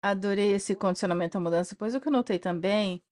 Adorei 0.03 0.53
esse 0.55 0.75
condicionamento 0.77 1.37
à 1.39 1.41
mudança, 1.41 1.77
pois 1.77 1.95
o 1.95 2.01
que 2.01 2.09
eu 2.09 2.13
notei 2.13 2.39
também. 2.39 3.03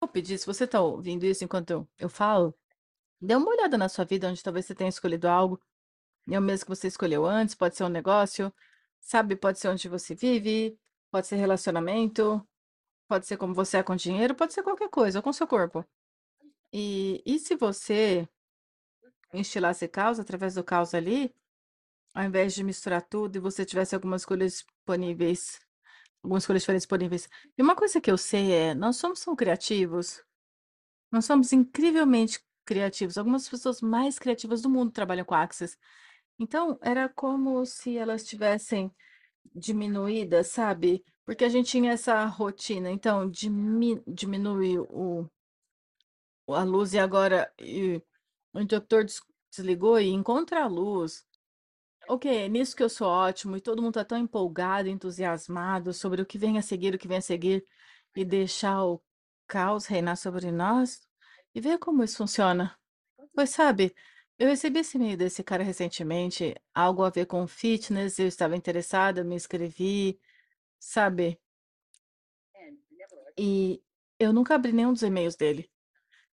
Vou 0.00 0.08
pedir, 0.08 0.38
se 0.38 0.46
você 0.46 0.64
está 0.64 0.80
ouvindo 0.80 1.24
isso 1.24 1.44
enquanto 1.44 1.70
eu, 1.70 1.88
eu 1.98 2.08
falo, 2.08 2.54
Dê 3.20 3.34
uma 3.34 3.50
olhada 3.50 3.78
na 3.78 3.88
sua 3.88 4.04
vida 4.04 4.28
onde 4.28 4.42
talvez 4.42 4.66
você 4.66 4.74
tenha 4.74 4.88
escolhido 4.88 5.28
algo, 5.28 5.60
é 6.28 6.38
o 6.38 6.42
mesmo 6.42 6.66
que 6.66 6.76
você 6.76 6.88
escolheu 6.88 7.24
antes, 7.24 7.54
pode 7.54 7.76
ser 7.76 7.84
um 7.84 7.88
negócio, 7.88 8.52
sabe? 9.00 9.36
Pode 9.36 9.58
ser 9.58 9.68
onde 9.68 9.88
você 9.88 10.14
vive, 10.14 10.78
pode 11.10 11.26
ser 11.26 11.36
relacionamento, 11.36 12.46
pode 13.08 13.26
ser 13.26 13.36
como 13.36 13.54
você 13.54 13.78
é 13.78 13.82
com 13.82 13.96
dinheiro, 13.96 14.34
pode 14.34 14.52
ser 14.52 14.62
qualquer 14.62 14.88
coisa, 14.90 15.18
ou 15.20 15.22
com 15.22 15.32
seu 15.32 15.46
corpo. 15.46 15.84
E, 16.72 17.22
e 17.24 17.38
se 17.38 17.54
você 17.56 18.28
instilasse 19.32 19.86
caos 19.88 20.18
através 20.18 20.54
do 20.54 20.64
caos 20.64 20.94
ali, 20.94 21.34
ao 22.14 22.24
invés 22.24 22.54
de 22.54 22.64
misturar 22.64 23.02
tudo 23.02 23.36
e 23.36 23.40
você 23.40 23.64
tivesse 23.64 23.94
algumas 23.94 24.22
escolhas 24.22 24.52
disponíveis, 24.52 25.60
algumas 26.22 26.42
escolhas 26.42 26.62
diferentes 26.62 26.84
disponíveis. 26.84 27.28
E 27.56 27.62
uma 27.62 27.76
coisa 27.76 28.00
que 28.00 28.10
eu 28.10 28.18
sei 28.18 28.52
é, 28.52 28.74
nós 28.74 28.96
somos 28.96 29.20
tão 29.20 29.36
criativos, 29.36 30.24
nós 31.10 31.24
somos 31.24 31.52
incrivelmente 31.52 32.44
criativos. 32.66 33.16
Algumas 33.16 33.48
pessoas 33.48 33.80
mais 33.80 34.18
criativas 34.18 34.62
do 34.62 34.68
mundo 34.70 34.92
trabalham 34.92 35.24
com 35.24 35.34
Access. 35.34 35.78
Então, 36.38 36.78
era 36.82 37.08
como 37.08 37.64
se 37.64 37.96
elas 37.96 38.24
tivessem 38.24 38.92
diminuídas, 39.54 40.48
sabe? 40.48 41.04
Porque 41.24 41.44
a 41.44 41.48
gente 41.48 41.70
tinha 41.70 41.92
essa 41.92 42.24
rotina. 42.26 42.90
Então, 42.90 43.30
dimi 43.30 44.02
diminui 44.06 44.78
o, 44.78 45.28
a 46.48 46.62
luz 46.64 46.92
e 46.94 46.98
agora 46.98 47.52
e 47.58 48.02
o 48.52 48.60
interruptor 48.60 49.04
des 49.04 49.20
desligou 49.50 49.98
e 50.00 50.08
encontra 50.08 50.64
a 50.64 50.66
luz. 50.66 51.24
Ok, 52.08 52.30
é 52.30 52.48
nisso 52.48 52.76
que 52.76 52.82
eu 52.82 52.88
sou 52.88 53.08
ótimo 53.08 53.56
e 53.56 53.60
todo 53.60 53.82
mundo 53.82 53.98
está 53.98 54.04
tão 54.04 54.18
empolgado, 54.18 54.88
entusiasmado 54.88 55.92
sobre 55.92 56.22
o 56.22 56.26
que 56.26 56.38
vem 56.38 56.58
a 56.58 56.62
seguir, 56.62 56.94
o 56.94 56.98
que 56.98 57.08
vem 57.08 57.18
a 57.18 57.22
seguir 57.22 57.66
e 58.14 58.24
deixar 58.24 58.84
o 58.84 59.02
caos 59.46 59.86
reinar 59.86 60.16
sobre 60.16 60.52
nós. 60.52 61.05
E 61.56 61.60
ver 61.60 61.78
como 61.78 62.04
isso 62.04 62.18
funciona. 62.18 62.78
Pois 63.34 63.48
sabe, 63.48 63.94
eu 64.38 64.46
recebi 64.48 64.80
esse 64.80 64.98
e-mail 64.98 65.16
desse 65.16 65.42
cara 65.42 65.62
recentemente, 65.64 66.54
algo 66.74 67.02
a 67.02 67.08
ver 67.08 67.24
com 67.24 67.46
fitness, 67.46 68.18
eu 68.18 68.26
estava 68.28 68.54
interessada, 68.54 69.24
me 69.24 69.34
inscrevi, 69.36 70.20
sabe? 70.78 71.40
E 73.38 73.82
eu 74.18 74.34
nunca 74.34 74.54
abri 74.54 74.70
nenhum 74.70 74.92
dos 74.92 75.02
e-mails 75.02 75.34
dele. 75.34 75.70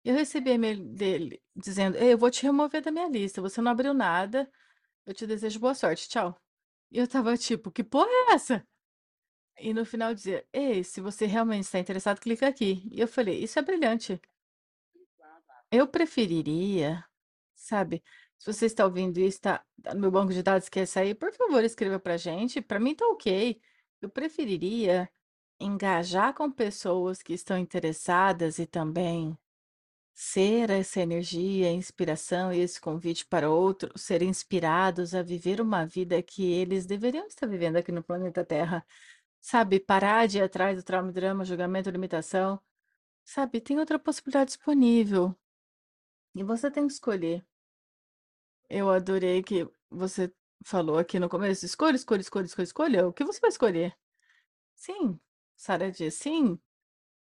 Eu 0.05 0.15
recebi 0.15 0.53
e-mail 0.53 0.85
dele 0.85 1.43
dizendo: 1.57 1.97
Ei, 1.99 2.13
eu 2.13 2.19
vou 2.19 2.31
te 2.31 2.45
remover 2.45 2.83
da 2.83 2.93
minha 2.93 3.09
lista, 3.09 3.43
você 3.43 3.61
não 3.61 3.73
abriu 3.73 3.95
nada, 3.95 4.51
eu 5.07 5.15
te 5.15 5.27
desejo 5.27 5.61
boa 5.61 5.75
sorte, 5.75 6.09
tchau. 6.09 6.41
E 6.93 6.99
eu 6.99 7.09
tava 7.09 7.37
tipo, 7.37 7.73
que 7.73 7.85
porra 7.85 8.09
é 8.11 8.35
essa? 8.35 8.67
E 9.59 9.75
no 9.75 9.85
final 9.85 10.15
dizia: 10.15 10.47
Ei, 10.53 10.85
se 10.85 11.01
você 11.01 11.27
realmente 11.27 11.65
está 11.65 11.79
interessado, 11.79 12.21
clica 12.21 12.49
aqui. 12.49 12.89
E 12.93 13.01
eu 13.01 13.09
falei: 13.09 13.43
Isso 13.43 13.59
é 13.59 13.63
brilhante. 13.63 14.21
Eu 15.71 15.87
preferiria, 15.89 17.05
sabe, 17.55 18.03
se 18.39 18.53
você 18.53 18.67
está 18.67 18.85
ouvindo 18.85 19.19
isso, 19.19 19.41
tá 19.41 19.65
tá 19.83 19.95
no 19.95 20.01
meu 20.01 20.11
banco 20.11 20.33
de 20.33 20.43
dados 20.43 20.69
quer 20.69 20.87
sair, 20.87 21.15
por 21.15 21.33
favor, 21.33 21.63
escreva 21.65 21.99
pra 22.01 22.17
gente, 22.17 22.61
para 22.63 22.81
mim 22.81 22.95
tá 22.95 23.07
ok. 23.09 23.61
Eu 24.01 24.09
preferiria 24.11 25.11
engajar 25.61 26.35
com 26.35 26.51
pessoas 26.51 27.23
que 27.23 27.33
estão 27.35 27.59
interessadas 27.59 28.59
e 28.59 28.67
também 28.67 29.37
ser 30.15 30.71
essa 30.71 31.01
energia, 31.01 31.71
inspiração 31.73 32.53
e 32.53 32.61
esse 32.61 32.81
convite 32.81 33.27
para 33.27 33.51
outros 33.51 34.03
serem 34.03 34.31
inspirados 34.31 35.15
a 35.15 35.23
viver 35.23 35.61
uma 35.61 35.87
vida 35.87 36.23
que 36.23 36.45
eles 36.53 36.87
deveriam 36.87 37.27
estar 37.27 37.47
vivendo 37.47 37.77
aqui 37.77 37.93
no 37.93 38.03
planeta 38.05 38.45
Terra. 38.45 38.87
Sabe, 39.41 39.81
parar 39.81 40.29
de 40.29 40.39
ir 40.39 40.43
atrás 40.43 40.77
do 40.79 40.85
trauma, 40.85 41.13
drama, 41.13 41.45
julgamento, 41.45 41.91
limitação. 41.91 42.61
Sabe, 43.25 43.61
tem 43.61 43.79
outra 43.81 43.99
possibilidade 43.99 44.49
disponível. 44.51 45.37
E 46.35 46.43
você 46.43 46.71
tem 46.71 46.87
que 46.87 46.93
escolher. 46.93 47.45
Eu 48.69 48.91
adorei 48.91 49.43
que 49.43 49.69
você 49.91 50.33
falou 50.65 50.99
aqui 50.99 51.19
no 51.19 51.29
começo: 51.29 51.65
escolha, 51.65 51.97
escolha, 51.97 52.21
escolha, 52.21 52.47
escolha, 52.47 52.65
escolha. 52.65 53.09
O 53.09 53.13
que 53.13 53.25
você 53.25 53.41
vai 53.41 53.51
escolher? 53.51 53.97
Sim, 54.75 55.19
Sara 55.57 55.91
diz 55.91 56.15
sim. 56.15 56.59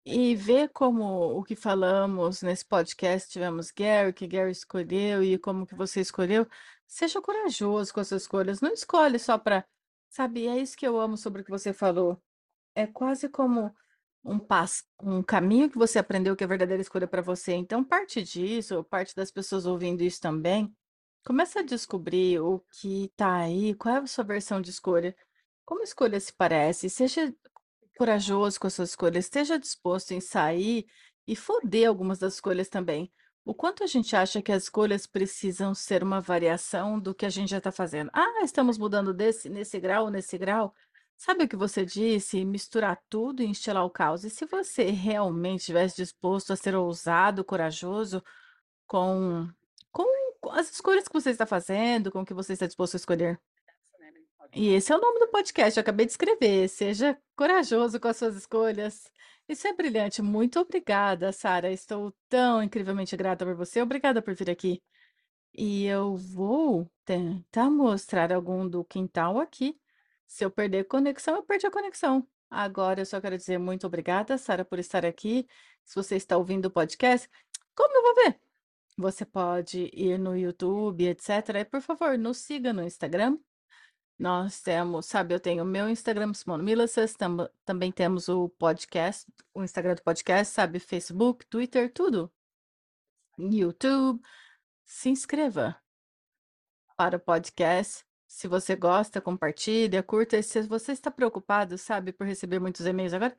E 0.04 0.34
ver 0.34 0.70
como 0.70 1.38
o 1.38 1.44
que 1.44 1.54
falamos 1.54 2.42
nesse 2.42 2.64
podcast, 2.64 3.30
tivemos 3.30 3.70
Gary, 3.70 4.12
que 4.12 4.26
Gary 4.26 4.52
escolheu 4.52 5.22
e 5.22 5.38
como 5.38 5.66
que 5.66 5.74
você 5.74 6.00
escolheu, 6.00 6.46
Seja 6.88 7.20
corajoso 7.20 7.92
com 7.92 8.00
as 8.00 8.08
suas 8.08 8.22
escolhas. 8.22 8.60
Não 8.62 8.72
escolhe 8.72 9.18
só 9.18 9.36
para. 9.38 9.64
Sabe, 10.08 10.48
é 10.48 10.58
isso 10.58 10.76
que 10.76 10.86
eu 10.86 10.98
amo 10.98 11.18
sobre 11.18 11.42
o 11.42 11.44
que 11.44 11.50
você 11.50 11.72
falou. 11.72 12.20
É 12.74 12.86
quase 12.86 13.28
como 13.28 13.74
um 14.28 14.38
passo, 14.38 14.84
um 15.02 15.22
caminho 15.22 15.70
que 15.70 15.78
você 15.78 15.98
aprendeu 15.98 16.36
que 16.36 16.44
é 16.44 16.46
a 16.46 16.48
verdadeira 16.48 16.82
escolha 16.82 17.08
para 17.08 17.22
você. 17.22 17.54
Então, 17.54 17.82
parte 17.82 18.22
disso, 18.22 18.84
parte 18.84 19.14
das 19.14 19.30
pessoas 19.30 19.66
ouvindo 19.66 20.02
isso 20.02 20.20
também, 20.20 20.74
começa 21.24 21.60
a 21.60 21.62
descobrir 21.62 22.40
o 22.40 22.60
que 22.70 23.06
está 23.06 23.36
aí, 23.36 23.74
qual 23.74 23.96
é 23.96 23.98
a 23.98 24.06
sua 24.06 24.24
versão 24.24 24.60
de 24.60 24.70
escolha. 24.70 25.16
Como 25.64 25.80
a 25.80 25.84
escolha 25.84 26.20
se 26.20 26.32
parece? 26.32 26.90
Seja 26.90 27.34
corajoso 27.96 28.60
com 28.60 28.66
as 28.66 28.74
suas 28.74 28.90
escolhas, 28.90 29.24
esteja 29.24 29.58
disposto 29.58 30.12
em 30.12 30.20
sair 30.20 30.86
e 31.26 31.34
foder 31.34 31.88
algumas 31.88 32.18
das 32.18 32.34
escolhas 32.34 32.68
também. 32.68 33.12
O 33.44 33.54
quanto 33.54 33.82
a 33.82 33.86
gente 33.86 34.14
acha 34.14 34.42
que 34.42 34.52
as 34.52 34.64
escolhas 34.64 35.06
precisam 35.06 35.74
ser 35.74 36.02
uma 36.02 36.20
variação 36.20 37.00
do 37.00 37.14
que 37.14 37.24
a 37.24 37.30
gente 37.30 37.48
já 37.48 37.58
está 37.58 37.72
fazendo? 37.72 38.10
Ah, 38.12 38.42
estamos 38.44 38.76
mudando 38.76 39.14
desse, 39.14 39.48
nesse 39.48 39.80
grau, 39.80 40.10
nesse 40.10 40.36
grau. 40.36 40.74
Sabe 41.18 41.44
o 41.44 41.48
que 41.48 41.56
você 41.56 41.84
disse? 41.84 42.44
Misturar 42.44 42.98
tudo 43.10 43.42
e 43.42 43.46
instilar 43.46 43.84
o 43.84 43.90
caos. 43.90 44.24
E 44.24 44.30
se 44.30 44.46
você 44.46 44.84
realmente 44.90 45.60
estivesse 45.60 45.96
disposto 45.96 46.52
a 46.52 46.56
ser 46.56 46.74
ousado, 46.74 47.44
corajoso 47.44 48.22
com, 48.86 49.46
com 49.92 50.06
com 50.40 50.50
as 50.50 50.70
escolhas 50.70 51.06
que 51.06 51.12
você 51.12 51.30
está 51.30 51.46
fazendo, 51.46 52.10
com 52.10 52.20
o 52.20 52.24
que 52.24 52.34
você 52.34 52.52
está 52.52 52.66
disposto 52.66 52.94
a 52.94 52.98
escolher? 52.98 53.40
E 54.54 54.68
esse 54.68 54.92
é 54.92 54.96
o 54.96 55.00
nome 55.00 55.20
do 55.20 55.28
podcast, 55.28 55.76
eu 55.76 55.82
acabei 55.82 56.06
de 56.06 56.12
escrever. 56.12 56.68
Seja 56.68 57.18
corajoso 57.36 58.00
com 58.00 58.08
as 58.08 58.16
suas 58.16 58.36
escolhas. 58.36 59.10
Isso 59.48 59.66
é 59.66 59.74
brilhante. 59.74 60.22
Muito 60.22 60.58
obrigada, 60.58 61.32
Sara. 61.32 61.70
Estou 61.70 62.14
tão 62.28 62.62
incrivelmente 62.62 63.16
grata 63.16 63.44
por 63.44 63.54
você. 63.54 63.82
Obrigada 63.82 64.22
por 64.22 64.34
vir 64.34 64.50
aqui. 64.50 64.82
E 65.54 65.84
eu 65.86 66.16
vou 66.16 66.90
tentar 67.04 67.68
mostrar 67.68 68.32
algum 68.32 68.68
do 68.68 68.84
quintal 68.84 69.38
aqui. 69.38 69.78
Se 70.28 70.44
eu 70.44 70.50
perder 70.50 70.84
conexão, 70.84 71.36
eu 71.36 71.42
perdi 71.42 71.66
a 71.66 71.70
conexão. 71.70 72.28
Agora 72.50 73.00
eu 73.00 73.06
só 73.06 73.20
quero 73.20 73.36
dizer 73.36 73.58
muito 73.58 73.86
obrigada, 73.86 74.36
Sara, 74.38 74.64
por 74.64 74.78
estar 74.78 75.04
aqui. 75.04 75.48
Se 75.84 75.94
você 75.96 76.16
está 76.16 76.36
ouvindo 76.36 76.66
o 76.66 76.70
podcast, 76.70 77.28
como 77.74 77.96
eu 77.96 78.02
vou 78.02 78.14
ver? 78.14 78.40
Você 78.98 79.24
pode 79.24 79.90
ir 79.92 80.18
no 80.18 80.36
YouTube, 80.36 81.06
etc. 81.08 81.30
E, 81.60 81.64
por 81.64 81.80
favor, 81.80 82.18
nos 82.18 82.38
siga 82.38 82.72
no 82.72 82.82
Instagram. 82.84 83.38
Nós 84.18 84.60
temos, 84.60 85.06
sabe, 85.06 85.34
eu 85.34 85.40
tenho 85.40 85.62
o 85.62 85.66
meu 85.66 85.88
Instagram, 85.88 86.34
Simone 86.34 86.64
Milassas, 86.64 87.14
tam, 87.14 87.48
também 87.64 87.92
temos 87.92 88.28
o 88.28 88.48
podcast, 88.50 89.30
o 89.54 89.62
Instagram 89.62 89.94
do 89.94 90.02
podcast, 90.02 90.52
sabe, 90.52 90.80
Facebook, 90.80 91.46
Twitter, 91.46 91.92
tudo. 91.92 92.30
YouTube. 93.38 94.20
Se 94.84 95.08
inscreva 95.08 95.80
para 96.96 97.16
o 97.16 97.20
podcast. 97.20 98.07
Se 98.28 98.46
você 98.46 98.76
gosta, 98.76 99.20
compartilha, 99.20 100.02
curta. 100.02 100.40
Se 100.42 100.62
você 100.62 100.92
está 100.92 101.10
preocupado, 101.10 101.78
sabe, 101.78 102.12
por 102.12 102.26
receber 102.26 102.60
muitos 102.60 102.86
e-mails 102.86 103.14
agora, 103.14 103.36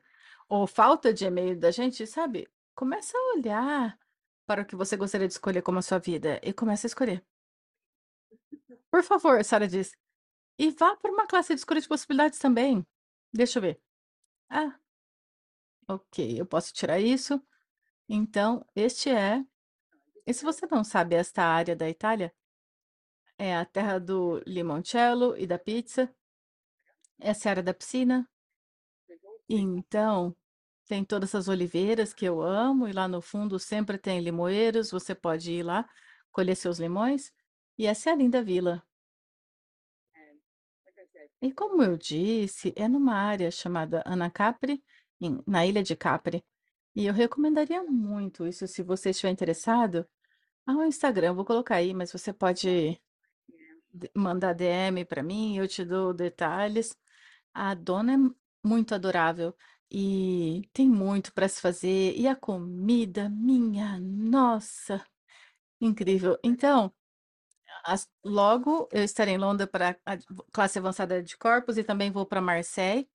ou 0.48 0.66
falta 0.66 1.14
de 1.14 1.24
e-mail 1.24 1.58
da 1.58 1.70
gente, 1.70 2.06
sabe, 2.06 2.48
começa 2.74 3.16
a 3.16 3.38
olhar 3.38 3.98
para 4.44 4.62
o 4.62 4.66
que 4.66 4.74
você 4.74 4.96
gostaria 4.96 5.28
de 5.28 5.34
escolher 5.34 5.62
como 5.62 5.78
a 5.78 5.82
sua 5.82 5.98
vida 5.98 6.40
e 6.42 6.52
comece 6.52 6.86
a 6.86 6.88
escolher. 6.88 7.24
Por 8.90 9.04
favor, 9.04 9.42
Sara 9.44 9.68
diz. 9.68 9.96
E 10.58 10.70
vá 10.72 10.96
para 10.96 11.12
uma 11.12 11.26
classe 11.26 11.54
de 11.54 11.60
escolha 11.60 11.80
de 11.80 11.88
possibilidades 11.88 12.38
também. 12.40 12.84
Deixa 13.32 13.58
eu 13.58 13.62
ver. 13.62 13.80
Ah, 14.48 14.76
ok, 15.88 16.40
eu 16.40 16.44
posso 16.44 16.74
tirar 16.74 16.98
isso. 16.98 17.40
Então, 18.08 18.66
este 18.74 19.08
é. 19.08 19.44
E 20.26 20.34
se 20.34 20.44
você 20.44 20.66
não 20.68 20.82
sabe 20.82 21.14
esta 21.14 21.44
área 21.44 21.76
da 21.76 21.88
Itália, 21.88 22.34
é 23.40 23.56
a 23.56 23.64
terra 23.64 23.98
do 23.98 24.42
limoncello 24.46 25.36
e 25.36 25.46
da 25.46 25.58
pizza. 25.58 26.14
Essa 27.18 27.48
é 27.48 27.50
a 27.50 27.52
área 27.52 27.62
da 27.62 27.72
piscina. 27.72 28.28
Então, 29.48 30.34
tem 30.86 31.04
todas 31.04 31.30
essas 31.30 31.48
oliveiras 31.48 32.12
que 32.14 32.24
eu 32.24 32.40
amo, 32.42 32.88
e 32.88 32.92
lá 32.92 33.08
no 33.08 33.20
fundo 33.20 33.58
sempre 33.58 33.98
tem 33.98 34.20
limoeiros, 34.20 34.90
você 34.90 35.14
pode 35.14 35.52
ir 35.52 35.62
lá 35.62 35.88
colher 36.32 36.56
seus 36.56 36.78
limões. 36.78 37.32
E 37.78 37.86
essa 37.86 38.10
é 38.10 38.12
a 38.12 38.16
linda 38.16 38.42
vila. 38.42 38.82
E 41.42 41.52
como 41.52 41.82
eu 41.82 41.96
disse, 41.96 42.72
é 42.76 42.86
numa 42.88 43.14
área 43.14 43.50
chamada 43.50 44.02
Anacapri, 44.06 44.82
em- 45.20 45.42
na 45.46 45.66
ilha 45.66 45.82
de 45.82 45.96
Capri. 45.96 46.44
E 46.94 47.06
eu 47.06 47.14
recomendaria 47.14 47.82
muito 47.84 48.46
isso 48.46 48.66
se 48.66 48.82
você 48.82 49.10
estiver 49.10 49.30
interessado. 49.32 50.06
Ah, 50.66 50.74
o 50.76 50.84
Instagram, 50.84 51.34
vou 51.34 51.44
colocar 51.44 51.76
aí, 51.76 51.94
mas 51.94 52.12
você 52.12 52.32
pode 52.32 53.00
mandar 54.16 54.54
DM 54.54 55.04
para 55.04 55.22
mim, 55.22 55.56
eu 55.58 55.68
te 55.68 55.84
dou 55.84 56.12
detalhes. 56.14 56.96
A 57.54 57.74
dona 57.74 58.14
é 58.14 58.18
muito 58.68 58.94
adorável 58.94 59.56
e 59.90 60.68
tem 60.72 60.88
muito 60.88 61.32
para 61.34 61.48
se 61.48 61.60
fazer. 61.60 62.14
E 62.16 62.28
a 62.28 62.36
comida, 62.36 63.28
minha 63.30 63.98
nossa, 64.00 65.04
incrível. 65.80 66.38
Então, 66.44 66.92
as- 67.84 68.08
logo 68.24 68.88
eu 68.92 69.02
estarei 69.04 69.34
em 69.34 69.38
Londres 69.38 69.68
para 69.70 69.96
a 70.06 70.16
classe 70.52 70.78
avançada 70.78 71.22
de 71.22 71.36
corpos 71.36 71.78
e 71.78 71.84
também 71.84 72.10
vou 72.10 72.26
para 72.26 72.40
Marseille. 72.40 73.08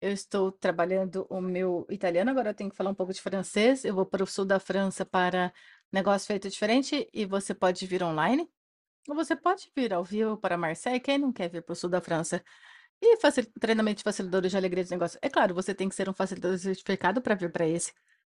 Eu 0.00 0.12
estou 0.12 0.52
trabalhando 0.52 1.26
o 1.30 1.40
meu 1.40 1.86
italiano, 1.90 2.30
agora 2.30 2.50
eu 2.50 2.54
tenho 2.54 2.70
que 2.70 2.76
falar 2.76 2.90
um 2.90 2.94
pouco 2.96 3.12
de 3.14 3.22
francês. 3.22 3.84
Eu 3.84 3.94
vou 3.94 4.06
para 4.06 4.24
o 4.24 4.26
sul 4.26 4.44
da 4.46 4.60
França 4.60 5.06
para 5.06 5.52
negócio 5.92 6.26
feito 6.28 6.48
diferente 6.50 7.08
e 7.12 7.26
você 7.26 7.54
pode 7.54 7.86
vir 7.86 8.02
online. 8.04 8.50
Você 9.08 9.34
pode 9.36 9.70
vir 9.76 9.92
ao 9.92 10.04
vivo 10.04 10.36
para 10.36 10.56
Marseille. 10.56 11.00
Quem 11.00 11.18
não 11.18 11.32
quer 11.32 11.48
vir 11.48 11.62
para 11.62 11.72
o 11.72 11.76
sul 11.76 11.90
da 11.90 12.00
França? 12.00 12.42
E 13.00 13.16
facil... 13.16 13.44
treinamento 13.60 13.98
de 13.98 14.04
facilitadores 14.04 14.50
de 14.50 14.56
alegria 14.56 14.84
de 14.84 14.90
negócio. 14.90 15.18
É 15.22 15.28
claro, 15.28 15.54
você 15.54 15.74
tem 15.74 15.88
que 15.88 15.94
ser 15.94 16.08
um 16.08 16.14
facilitador 16.14 16.58
certificado 16.58 17.20
para 17.20 17.34
vir 17.34 17.50
para 17.50 17.66
esse. 17.66 17.92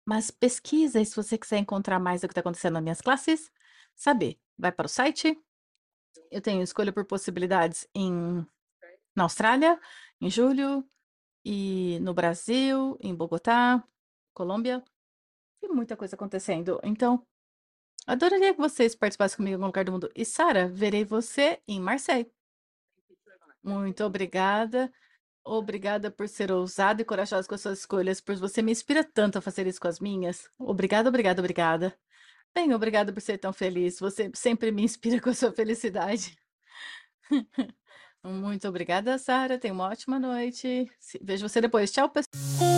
Mas 0.07 0.31
pesquisa 0.31 1.01
e 1.01 1.07
se 1.07 1.15
você 1.17 1.37
quiser 1.39 1.59
encontrar 1.59 1.99
mais 1.99 2.21
do 2.21 2.29
que 2.29 2.33
está 2.33 2.41
acontecendo 2.41 2.75
nas 2.75 2.83
minhas 2.83 3.01
classes, 3.01 3.51
saber, 3.95 4.39
vai 4.59 4.73
para 4.73 4.87
o 4.87 4.89
site. 4.89 5.39
Eu 6.31 6.41
tenho 6.41 6.63
escolha 6.63 6.93
por 6.93 7.05
possibilidades 7.05 7.87
em 7.95 8.47
na 9.17 9.25
Austrália, 9.25 9.81
em 10.21 10.29
julho, 10.29 10.85
e 11.45 11.99
no 12.01 12.15
Brasil, 12.15 12.97
em 13.01 13.15
Bogotá, 13.15 13.87
Colômbia. 14.33 14.83
Tem 15.61 15.71
muita 15.71 15.97
coisa 15.97 16.17
acontecendo. 16.17 16.81
Então, 16.83 17.25
adoraria 18.07 18.55
que 18.55 18.61
vocês 18.61 18.95
participassem 18.95 19.37
comigo 19.37 19.53
em 19.53 19.55
algum 19.55 19.67
lugar 19.67 19.85
do 19.85 19.93
mundo. 19.93 20.11
E 20.15 20.25
Sara, 20.25 20.69
verei 20.69 21.05
você 21.05 21.61
em 21.67 21.81
Marseille. 21.81 22.31
Muito 23.63 24.05
obrigada. 24.05 24.93
Obrigada 25.45 26.11
por 26.11 26.29
ser 26.29 26.51
ousada 26.51 27.03
e 27.03 27.05
corajosa 27.05 27.47
com 27.47 27.55
as 27.55 27.61
suas 27.61 27.81
escolhas, 27.81 28.21
pois 28.21 28.41
você 28.41 28.63
me 28.63 28.73
inspira 28.73 29.05
tanto 29.05 29.39
a 29.39 29.43
fazer 29.43 29.67
isso 29.67 29.81
com 29.81 29.89
as 29.89 30.01
minhas. 30.01 30.49
Obrigada, 30.59 31.09
obrigada, 31.09 31.41
obrigada. 31.41 31.95
Bem, 32.55 32.73
obrigada 32.73 33.13
por 33.13 33.21
ser 33.21 33.37
tão 33.39 33.53
feliz. 33.53 33.99
Você 34.01 34.31
sempre 34.35 34.71
me 34.71 34.83
inspira 34.83 35.21
com 35.21 35.31
a 35.31 35.35
sua 35.35 35.53
felicidade. 35.53 36.39
Muito 38.23 38.67
obrigada, 38.69 39.19
Sara. 39.19 39.59
Tenha 39.59 39.75
uma 39.75 39.89
ótima 39.89 40.19
noite. 40.19 40.91
Vejo 41.21 41.47
você 41.47 41.61
depois. 41.61 41.93
Tchau, 41.93 42.09
pessoal. 42.09 42.74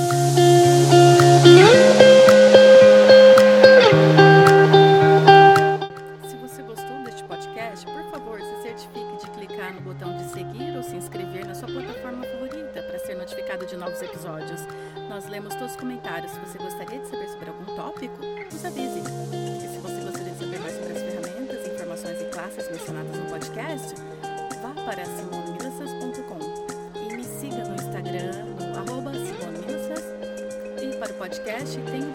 Mencionadas 22.86 23.16
no 23.16 23.26
podcast, 23.26 23.94
vá 24.62 24.72
para 24.84 25.04
simonemilassas.com 25.04 26.38
e 26.94 27.16
me 27.16 27.24
siga 27.24 27.64
no 27.64 27.74
Instagram, 27.74 28.44
no 28.60 28.78
arroba. 28.78 29.12
E 30.80 30.96
para 30.98 31.10
o 31.10 31.14
podcast, 31.14 31.78
tem 31.80 32.05